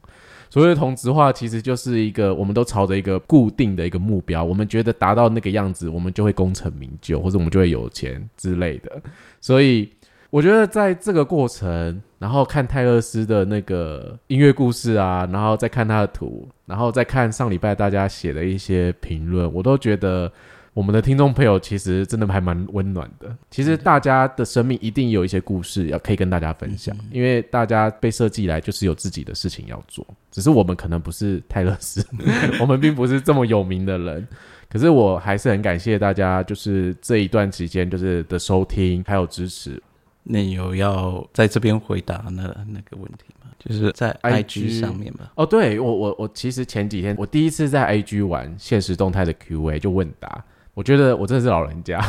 [0.50, 9.00] 所谓的同质化，其实就是一个我们都朝着一个固定的一个目标，我们觉得达到那个样子，我们就会功成名就，或者我们就会有钱之类的。
[9.40, 9.88] 所以
[10.32, 20.32] 我觉得在这个过程，然后看泰勒斯的那个音乐故事啊，然后再看他的图，然后再看上礼拜大家写的一些评论，我都觉得。
[20.78, 23.36] 我们的听众朋友其实真的还蛮温暖的。
[23.50, 30.06] 其实大家的生命一定有一些故事要可以跟大家分享，因为大家被设计来就是有自己的事情要做。
[30.30, 32.06] 只是我们可能不是泰勒斯，
[32.62, 34.28] 我们并不是这么有名的人。
[34.70, 39.82] 可是我还是很感谢大家，就是这一段时间就是的收听还有支持。
[40.22, 43.50] 那有要在这边回答那那个问题吗？
[43.58, 45.32] 就是在 IG 上面吧。
[45.34, 50.46] 哦，对我我我其实前几天我第一次在 IG 玩现实动态的 QA 就问答。
[50.78, 52.00] 我觉得我真的是老人家，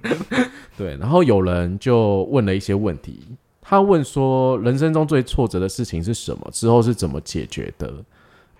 [0.76, 0.94] 对。
[0.98, 3.22] 然后有人就问了一些问题，
[3.62, 6.46] 他问说人生中最挫折的事情是什么？
[6.52, 7.90] 之后是怎么解决的？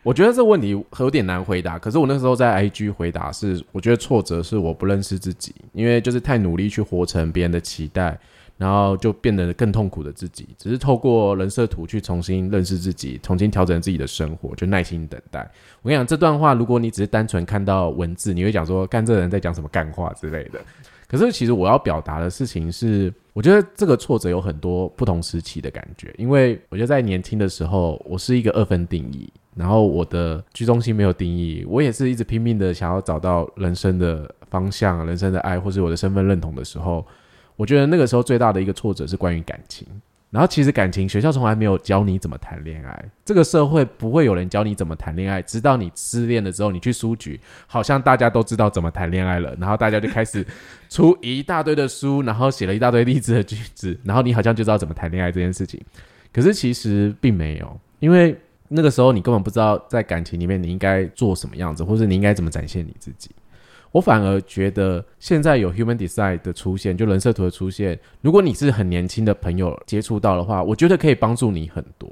[0.03, 1.79] 我觉得这个问题有点难回答。
[1.79, 8.19] 可是我那时候在 IG 回答是，我觉得挫折是我不认识自己，因为就是太努力去活成别人的期待。
[8.57, 15.41] 然后就变得更痛苦的自己，只是透过人设图去重新认识自己，重新调整自己的生活，就耐心等待。
[15.83, 20.61] 我跟你讲，这段话如果你只是单纯看到文字，你会讲说干这人在讲什么干话之类的。
[21.09, 37.05] 可是其实我要表达的事情是，我觉得这个挫折有很多不同时期的感觉，因为我觉得在年轻的时候，我是一个二分定义，然后我的居中心没有定义，我也是一直拼命的想要找到人生的方向、人生的爱，或是我的身份认同的时候。
[37.57, 39.87] 我觉得那个时候最大的一个挫折是关于感情，
[40.31, 50.45] 然后其实感情学校从来没有教你怎么谈恋爱，这个社会不会有人教你怎么谈恋爱，直到你失恋了之后，你去书局，好像大家都知道怎么谈恋爱了，然后大家就开始
[50.89, 55.81] 出一大堆的书，然后写了一大堆励志的句子，然后你好像就知道怎么谈恋爱这件事情，
[56.33, 58.37] 可是其实并没有，因为
[58.67, 63.31] 那个时候你根本不知道在感情里面你应该做什么样子，或者你应该怎么展现你自己。
[63.95, 72.09] 我反而觉得现在有 Human Design 的出现，就人设图的出现，如果你是很年轻的朋友接触到的话，我觉得可以帮助你很多，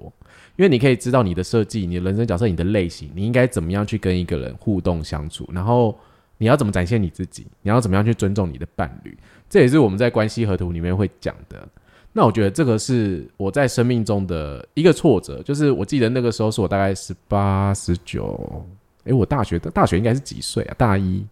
[0.54, 5.98] 因为你可以知道你的设计、你的人生角色、你的类型，你应该怎么样去跟一个人互动相处，然后
[6.38, 9.18] 你要怎么展现你自己，你要怎么样去尊重你的伴侣，
[9.50, 11.66] 这也是我们在关系合图里面会讲的。
[12.12, 18.64] 那我觉得这个是我在生命中的一个挫折，就是我记得那个时候是我大概十八、十九，
[19.02, 20.74] 诶，我大学的大学应该是几岁啊？
[20.78, 21.26] 大一。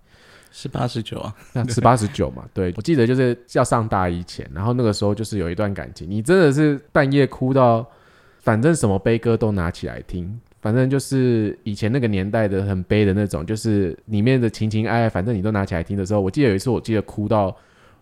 [0.51, 7.87] 十八十九啊， 那十八十九嘛，对我记得就是要上大一前，然后那个时候就是有一段感情，你真的是半夜哭到，
[8.41, 17.57] 反正什么悲歌都拿起来听，反正就是以前那个年代的很悲的那种，就是里面的情情爱爱，反正你都拿起来听的时候，我记得有一次，我记得哭到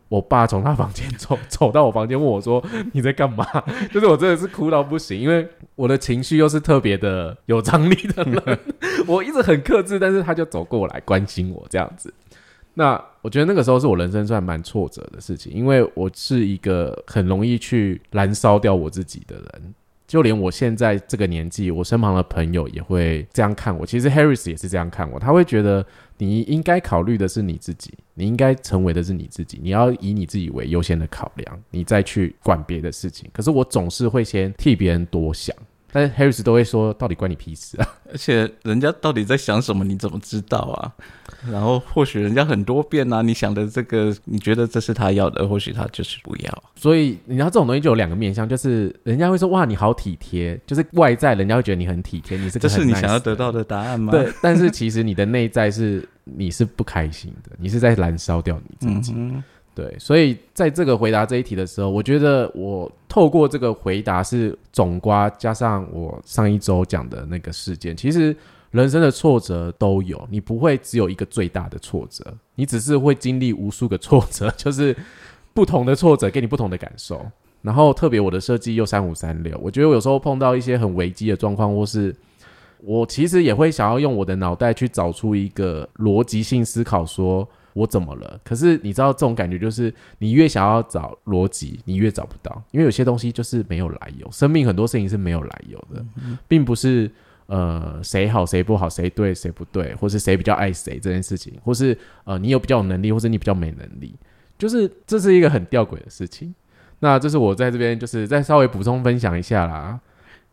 [0.08, 3.46] 我爸从他房间走 走到我房间问我说你在干嘛，
[3.92, 8.58] 就是我真的是哭到不行，因为我的情绪又是特别的有张力的人，
[9.06, 12.12] 我一直很克制，但是他就走过来关心我这样子。
[12.78, 19.74] 那我觉得那个时候是我人生算蛮挫折的事情，因为我是一个很容易去燃烧掉我自己的人，
[20.06, 23.84] 就连我现在这个年纪，我身旁的朋友也会这样看我。
[23.84, 25.84] 其实 Harris 也是这样看我，他会觉得
[26.18, 33.28] 你应该考虑的是你自己，你应该成为的是你自己，你要以你自己为优先的考量，你再去管别的事情。
[33.32, 35.52] 可是我总是会先替别人多想。
[35.90, 37.88] 但是 Harris 都会说，到底关你屁事啊！
[38.12, 40.92] 而且人家到底在想什么，你怎么知道啊？
[41.50, 46.62] 然后或许人家很多遍啊，你想的这个，你觉得这是他要的，或许他就是不要。
[46.76, 54.10] 所以你知道这种东西就有两个面向，就是人家会说哇你好体贴，就是外在人家会觉得你很体贴，你是这是你想要得到的答案吗？
[54.10, 59.14] 对，但是其实你的内在是你是不开心的，你是在燃烧掉你自己。
[59.78, 68.34] 对，所以在这个回答这一题的时候，我觉得我透过这个回答是总瓜加上我上一周讲的那个事件，其实
[68.72, 72.24] 人生的挫折都有，你不会只有一个最大的挫折，
[72.56, 74.96] 你只是会经历无数个挫折， 就是
[75.54, 77.24] 不同的挫折给你不同的感受。
[77.62, 82.12] 然后特别我的设计又三五三六，我觉得我有时候碰到一些很危机的状况，或是
[82.80, 87.48] 我其实也会想要用我的脑袋去找出一个逻辑性思考，说
[87.78, 88.40] 我怎么了？
[88.44, 96.04] 可是你知道这种感觉，就是你越想要找逻辑，你越找不到，因为有些东西就是没有来由，生命很多事情是没有来由的，
[96.48, 97.10] 并不是
[97.46, 104.14] 呃谁好谁不好，谁对谁不对，或是谁比较爱谁这件事情，或是呃你有比较有能力，或者你比较没能力，
[104.58, 106.54] 就是这是一个很吊诡的事情。
[107.00, 110.00] 那这是我在这边就是再稍微补充分享一下啦。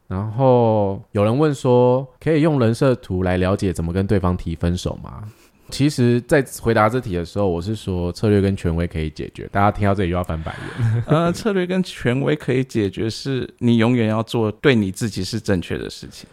[0.08, 5.24] 然后有人问说，可以用人设图来了解怎么跟对方提分手吗？
[5.70, 9.48] 其实，在回答这题的时候，我是说策略跟权威可以解决。
[9.52, 11.04] 大家听到这里又要翻白眼。
[11.08, 16.28] 呃，策略跟权威可以解决，是你永远要做对你自己是正确的事情。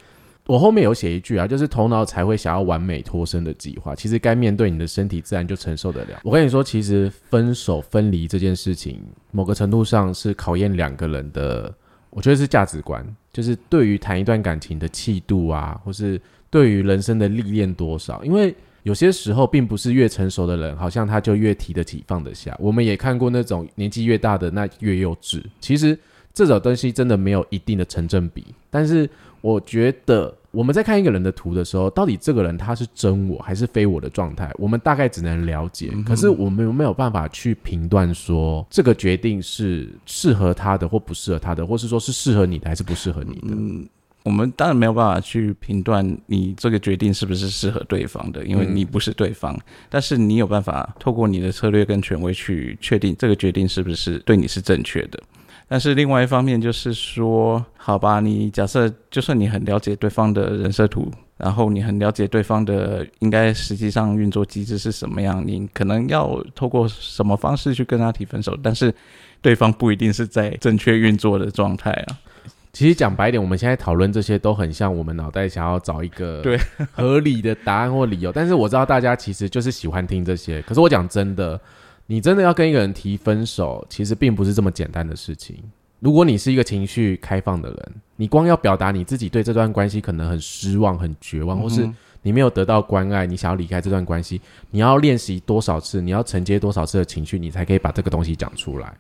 [0.46, 3.94] 我后面有写一句啊，就是头脑才会想要完美脱身的计划。
[3.94, 6.20] 其实该面对你的身体，自然就承受得了。
[6.24, 11.72] 我跟你说，其实分手分离这件事情，某个程度上是考验两个人的，
[12.10, 16.20] 我觉得是价值观，就是对于谈一段感情的气度啊，或是
[16.50, 18.22] 对于人生的历练多少。
[18.24, 22.56] 因为有些时候，并不是越成熟的人，好像他就越提得起放得下。
[22.60, 25.42] 我们也看过那种年纪越大的那越幼稚。
[25.60, 25.98] 其实
[26.32, 29.08] 这种东西真的没有一定的成正比，但是
[29.40, 30.34] 我觉得。
[30.52, 35.90] 我们在看一个人的图的时候，到底这个人他是真我还是非我的状态，我们大概只能了解。
[36.06, 43.56] 可是我们没有办法去评断说这个决定是适合他的或不适合他的，或是说是适合你的还是不适合你的？
[43.56, 43.88] 嗯，
[44.24, 49.58] 我们当然没有办法去评断你这个决定是不是适合对方的，因为你不是对方。
[49.88, 55.20] 但是你有办法透过你的策略跟权威去确定这个决定是不是对你是正确的。
[55.68, 68.94] 但是另外一方面就是说，好吧，你假设就算你很了解对方的人设图，然后你很了解对方的应该实际上运作机制是什么样，你可能要透过什么方式去跟他提分手，但是
[69.40, 72.18] 对方不一定是在正确运作的状态啊。
[72.72, 76.58] 其实讲白点，我们现在讨论这些都很像我们脑袋想要找一个 对
[76.92, 80.60] 合理的答案或理由，但是我知道大家其实就是喜欢听这些。
[80.62, 81.60] 可是我讲真的。
[82.08, 85.56] 你真的要跟一个人提分手，其实并不是这么简单的事情。
[86.00, 91.88] 如果你是一个情绪开放的人，你光要表达你自己对这段关系可能很失望、很绝望，或是
[92.20, 98.92] 你没有得到关爱，你想要离开这段关系，你要练习多少次，你要承接多少次的情绪，你才可以把这个东西讲出来。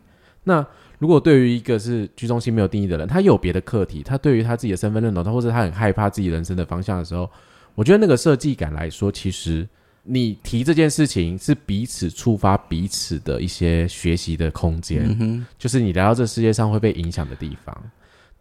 [0.44, 0.64] 那
[1.02, 7.28] 如果对于一个是居中心没有定义的人，他有别的课题，他对于他自己的身份认同，他或者他很害怕自己人生的方向的时候，
[7.74, 9.68] 我觉得那个设计感来说，其实。
[10.04, 17.72] 你提这件事情是彼此触发彼此的一些学习的空间，就是你来到这世界上会被影响的地方。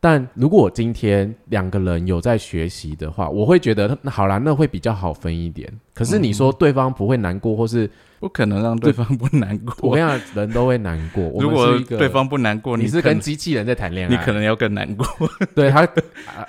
[0.04, 5.72] 但如果今天两个人有在学习的话，我会觉得那好啦，那会比较好分一点。
[5.94, 7.90] 可是你说对方不会难过，或是
[8.20, 9.90] 不可能让对方不难过？
[9.90, 11.24] 我跟你讲，人都会难过。
[11.40, 15.08] 如果对方不难过，你是跟机器人在谈恋爱，你可能要更难过。
[15.54, 15.88] 对他，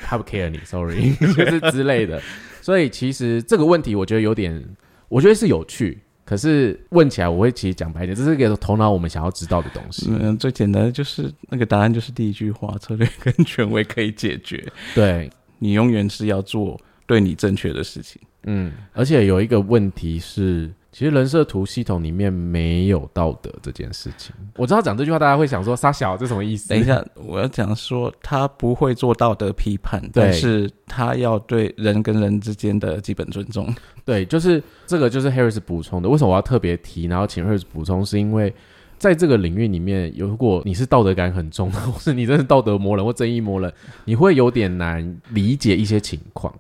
[0.00, 2.20] 他不 care 你，sorry， 就是之类的。
[2.62, 4.64] 所以其实这个问题，我觉得有点。
[5.08, 6.00] 我觉得是有趣，
[6.32, 10.08] 可是问起来我会其实讲白点，这是一个头脑我们想要知道的东西。
[10.10, 14.66] 嗯，最简单的就是那个答案就是第一句话：策略跟权威可以解决。
[14.94, 16.80] 对你永远是要做
[17.12, 18.20] 对你正确的事情。
[18.44, 20.70] 嗯，而且有一个问题是。
[20.94, 24.30] 其实人设图系统里面没有道德这件事情。
[24.58, 26.68] 我知道讲这句话，大家会想说“傻小”这什么意思？
[26.68, 33.74] 等一下，我要讲说他不会做道德批判，但是他要对人跟人之间的基本尊重。
[34.04, 36.10] 对，就是这个，就是 Harris 补充的。
[36.10, 38.04] 为什么我要特别提，然后请 Harris 补充？
[38.04, 38.52] 是因为
[38.98, 43.72] 在这个领域里面，如果你是道德感很重，或是你真是道德魔人或正义魔人，
[44.04, 46.54] 你会有点难理解一些情况。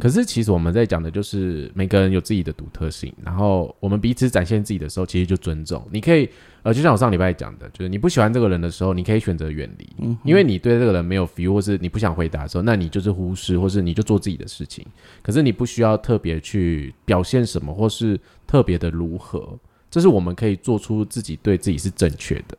[0.00, 5.86] 可是，其实我们在讲的就是每个人有自己的独特性，然后我们彼此展现自己的时候，其实就尊重。
[5.90, 6.28] 你可以，
[6.62, 14.84] 呃，就像我上礼拜讲的，就是你不喜欢这个人的时候，你可以选择远离，因为你对这个人没有 feel，或是你不想回答的时候，那你就是忽视，或是你就做自己的事情。
[15.22, 19.58] 可是你不需要特别去表现什么，或是特别的如何，
[19.90, 22.56] 这是我们可以做出自己对自己是正确的。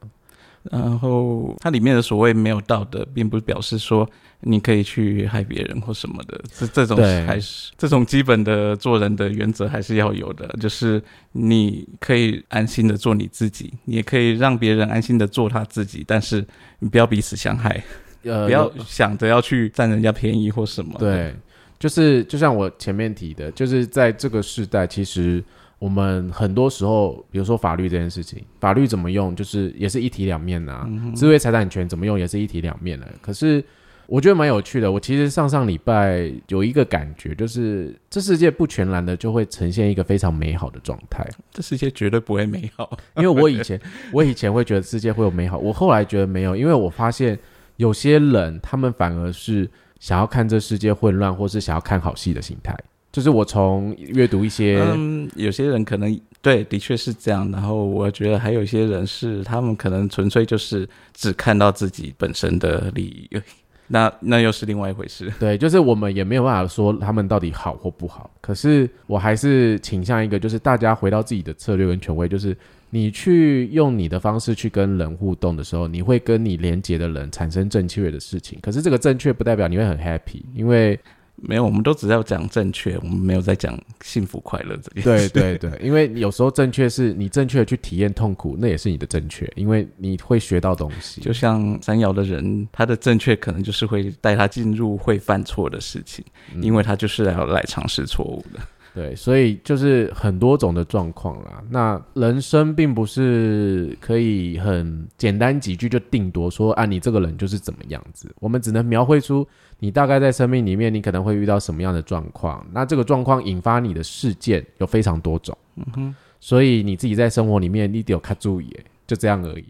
[0.70, 4.08] 然后它里面的所谓没有道德，并不表示说
[4.42, 10.48] 你可以去害别人或什么的，这这种还是这种基本的做人的原则还是要有的。
[10.60, 16.46] 就是你可以安心的做你自己，你也可以让别人安心的做他自己，但是
[16.80, 17.84] 你不要彼此相害，
[18.24, 20.96] 呃，不要想着要去占人家便宜或什么。
[21.00, 21.36] 对，
[21.80, 25.44] 就是就像我前面提的，就是在这个时代，其实。
[25.80, 30.90] 我们很多时候，比如说法律这件事情，法律怎么用，就是也是一体两面呐。
[31.16, 33.08] 智慧财产权怎么用，也是一体两面的。
[33.22, 33.64] 可是，
[34.08, 34.92] 我觉得蛮有趣的。
[34.92, 41.28] 我其实上上礼拜有一个感觉，就是这世界不全然的就会呈现一个非常美好的状态。
[41.52, 43.80] 这世界绝对不会美好， 因为我以前
[44.12, 47.38] 我以前会觉得世界会有美好，我后来觉得没有，因为我发现
[47.76, 52.76] 有些人他们反而是想要看这世界混乱，或是想要看好戏的心态。
[53.10, 57.50] 就是我从阅读一些，嗯，有些人可能对，的确是这样。
[57.52, 63.42] 然后我觉得还有一些人是，他们可能纯粹就是只看到自己本身的利益，
[63.88, 65.32] 那那又是另外一回事。
[65.40, 68.30] 对，就是我们也没有办法说他们到底好或不好。
[68.42, 72.56] 可是我还是倾向一个，就是大家回到自己的策略跟权威，就是
[72.90, 78.60] 你去用你的方式去跟人互动的时候，你会跟你连接的人产生正确的事情。
[78.62, 81.00] 可是这个正确不代表你会很 happy，因为。
[81.40, 85.30] 没有，我们都只要讲正确，我们没有在讲幸福快乐这件事。
[85.30, 91.22] 对对对，因为有时候正确是你正确的去体验痛苦，那也是你的正确，因为你会学到东西。
[91.22, 96.26] 就像三爻的人，他的正确可能就是会带他进入会犯错的事情，
[96.62, 98.60] 因为他就是要来尝试错误的。
[98.96, 101.64] 对，所以就是很多种的状况啦。
[101.70, 108.28] 那人生并不是可以很简单几句就定夺说，啊，你这个人就是怎么样子。
[108.40, 109.48] 我们只能描绘出
[109.80, 112.66] 你大概在生命里面，你可能会遇到什么样的状况。
[112.72, 115.58] 那这个状况引发你的事件有非常多种。
[115.76, 118.76] 嗯哼，所以你自己在生活里面，你得有看注意。
[119.06, 119.66] 就这样而已，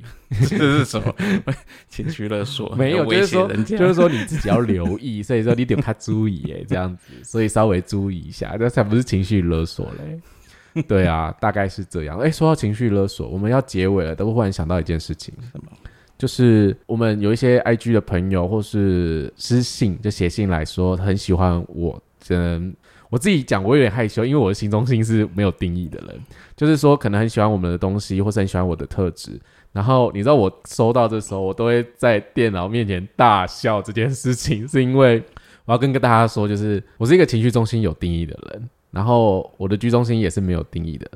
[0.49, 1.13] 这是什么
[1.87, 2.73] 情绪勒索？
[2.75, 10.81] 没有，就是说，就是说你自己要留意， 所以说你得有看注意，哎，这样子，所以稍微注意一下，这才不是情绪勒索嘞。
[10.87, 12.17] 对啊，大概是这样。
[12.17, 15.71] 哎，说到情绪勒索，我们要结尾了，都忽然想到一件事情，什么？
[16.17, 22.75] 就是我们有一些 IG 的朋友，或是私信就写信来说，很喜欢我，真。
[23.09, 26.21] 我自己讲，我有点害羞，因为我的心中心是没有定义的人，
[26.57, 29.39] 就是说可能很喜欢我们的东西，或是很喜欢我的特质。
[29.71, 33.81] 然后你知道我收到这时候，我都会在电脑面前大笑。
[33.81, 35.23] 这件事情是因为
[35.63, 41.09] 我要跟跟大家说，就是我是一个情绪中心有定义的人，然后我的居中心也是没有定义的，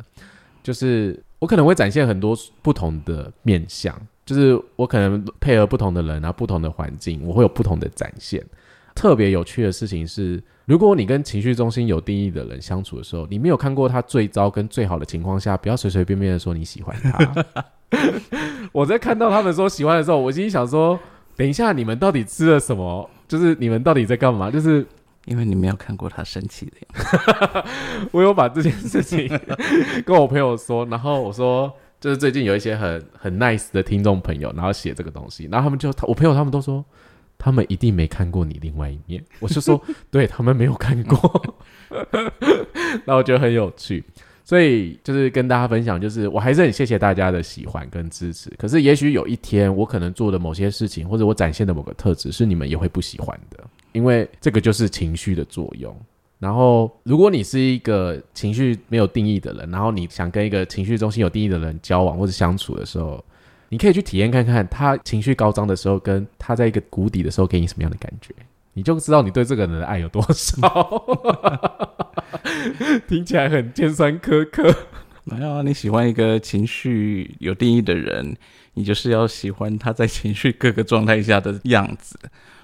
[0.64, 3.94] 就是我可能会展现很多不同的面相，
[4.26, 8.44] 就是我可能配合不同的人啊，不同的环境，我会有不同的展现。
[8.94, 10.42] 特别有趣的事情是。
[10.66, 17.46] 如果你跟情绪中心有定义的人相处的时候，你没有看过他最糟跟最好的情况下，不要随随便便的说你喜欢他。
[18.72, 20.98] 我在看到他们说喜欢的时候，我心里想说：
[21.36, 23.10] 等一下，你们到底吃了什么？
[23.28, 24.50] 就是你们到底在干嘛？
[24.50, 24.86] 就是
[25.26, 27.64] 因为你没有看过他生气的样子。
[28.14, 29.28] 我有把这件事情
[30.06, 36.84] 跟我朋友说，然后我说，就是最近有一些很很 nice 的听众朋友，然后写这个东西，然后他们就我朋友他们都说。
[37.44, 39.82] 他们一定没看过你另外一面，我就说，
[40.12, 41.58] 对他们没有看过，
[43.04, 44.04] 那我觉得很有趣，
[44.44, 48.48] 所以就是跟大家分享，就是我还是很谢谢大家的喜欢跟支持。
[48.60, 56.00] 可是也许有一天，我可能做的某些事情，或者我展现的某个特质，是你们也会不喜欢的，因为这个就是情绪的作用。
[56.42, 63.24] 然后，如果你是一个情绪没有定义的人，然后你想跟一个情绪中心有定义的人交往或者相处的时候，
[63.70, 68.34] 你可以去体验看看，他情绪高涨的时候，跟他在一个谷底的时候给你什么样的感觉，
[68.74, 71.04] 你就知道你对这个人的爱有多少。
[73.08, 74.76] 听起来很尖酸苛刻。
[75.26, 78.36] 没有啊，你喜欢一个情绪有定义的人，
[78.74, 82.18] 你就是要喜欢他在情绪各个状态下的样子。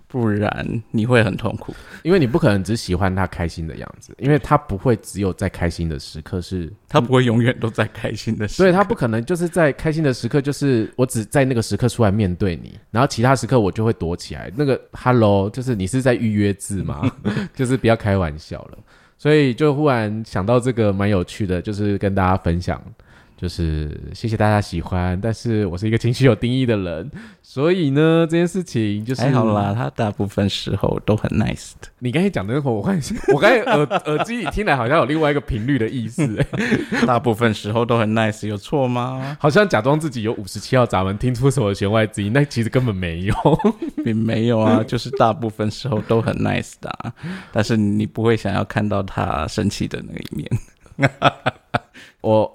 [0.09, 14.49] 不然你会很痛苦，因为你不可能只喜欢他开心的样子，因为他不会只有在开心的时刻，是他不会永远都在开心的时，所以他不可能就是在开心的时刻，就是我只在那个时刻出来面对你，然后其他时刻我就会躲起来。
[14.55, 17.11] 那个 hello，就是你是在预约制吗，
[17.53, 18.77] 就是不要开玩笑了。
[19.17, 22.81] 所以就忽然想到这个蛮有趣的，就是跟大家分享。
[23.37, 27.11] 就是谢谢大家喜欢，但是我是一个情绪有定义的人，
[27.43, 31.87] 所以呢，这件事情就是还好啦，他大部分时候都很 nice 的。
[31.99, 32.99] 你刚才讲的那会我看
[33.31, 36.27] 我刚才耳耳机里听来好像有另外一个频率的意思，
[37.05, 39.37] 大部分时候都很 nice，有错吗？
[39.39, 43.35] 好像假装自己有五十七号闸门，听出什么弦外之音，那其实根本没有，
[44.03, 47.13] 并没有啊，就是大部分时候都很 nice 的，
[47.51, 50.49] 但是你不会想要看到他生气的那一面。
[52.21, 52.51] 我。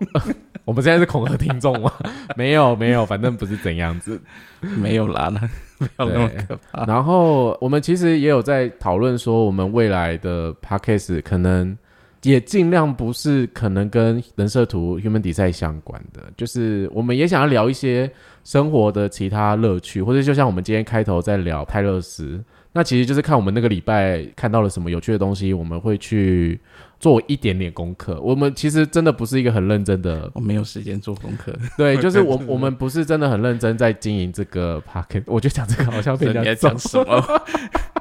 [0.65, 1.93] 我们现在是恐吓听众吗？
[2.37, 4.21] 没有，没有，反正不是怎样子，
[4.61, 5.41] 没有啦，那
[6.07, 6.85] 没有那么可怕。
[6.85, 11.77] 然后我们其实也有在讨论说，我们未来的 podcast 可能
[12.23, 18.11] 也尽量不是可能跟人设图、human design 相关的，就是我们也想要聊一些
[18.45, 22.43] 生活的其他乐趣，或者就像我们今天开头在聊泰勒斯，
[22.73, 26.61] 那其实就是看我们那个礼拜看到了什么有趣的东西，我们会去。
[27.03, 31.53] 做一点点功课，我们其实真的不是一个很认真的， 我没有时间做功课。
[31.77, 37.43] 对，就是 我我们不是真的很认真在经营这个 p a r k 我就讲这个好像被人家讲什么，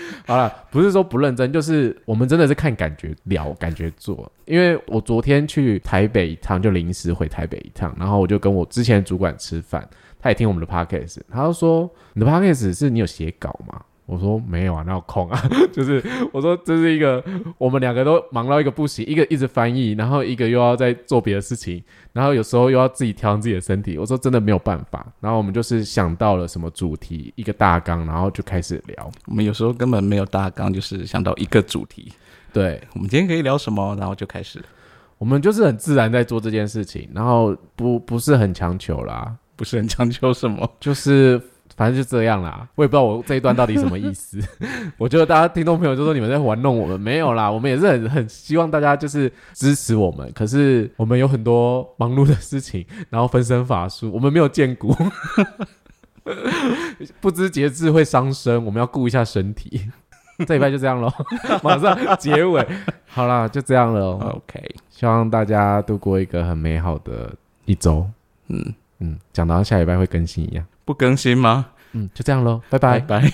[0.26, 4.30] 好了，不是说不认真，就是我们真的是看感觉聊，感觉做。
[4.44, 9.86] 因为我昨天去台北一趟，就临时回台北一趟，然后我就跟我之前主管吃饭，
[10.20, 13.82] 他也听我们的 podcast，他就说：“你的 podcast 是你有写稿吗？”
[14.12, 15.42] 我说没有啊，哪有空啊？
[15.72, 16.02] 就是
[16.32, 17.24] 我说这是一个
[17.56, 21.82] 我们两个都忙到一个不行，一个一直翻译，然后一个又要在做别的事情，
[22.12, 23.96] 然后有时候又要自己调自己的身体。
[23.96, 25.06] 我说真的没有办法。
[25.18, 29.10] 然后我们就是想到了什么主题，一个大纲，然后就开始聊。
[29.26, 32.12] 我们有时候根本没有大纲，就是想到一个主题。
[32.52, 34.62] 对，我们今天可以聊什么，然后就开始。
[35.16, 41.40] 我们就是很自然在做这件事情，然后不不是很强求啦，不是很强求什么，就是。
[41.76, 44.38] 反正就这样啦，我也不知道我这一段到底什么意思。
[44.98, 50.30] 我觉得大家听众朋友就说你们在玩弄我们，没有啦，我们也是很很希望大家就是支持我们。
[50.34, 54.94] 可是我们有很多忙碌的事情，然后分身乏术，我们没有见骨，
[57.20, 59.90] 不知节制会伤身，我们要顾一下身体。
[60.46, 61.12] 这一拜就这样喽，
[61.62, 62.66] 马上结尾，
[63.06, 64.12] 好啦，就这样了。
[64.12, 67.32] OK，希望大家度过一个很美好的
[67.64, 68.04] 一周。
[68.48, 70.64] 嗯嗯，讲到下礼拜会更新一样。
[70.84, 71.66] 不更新吗？
[71.92, 73.32] 嗯，就这样喽，拜拜拜。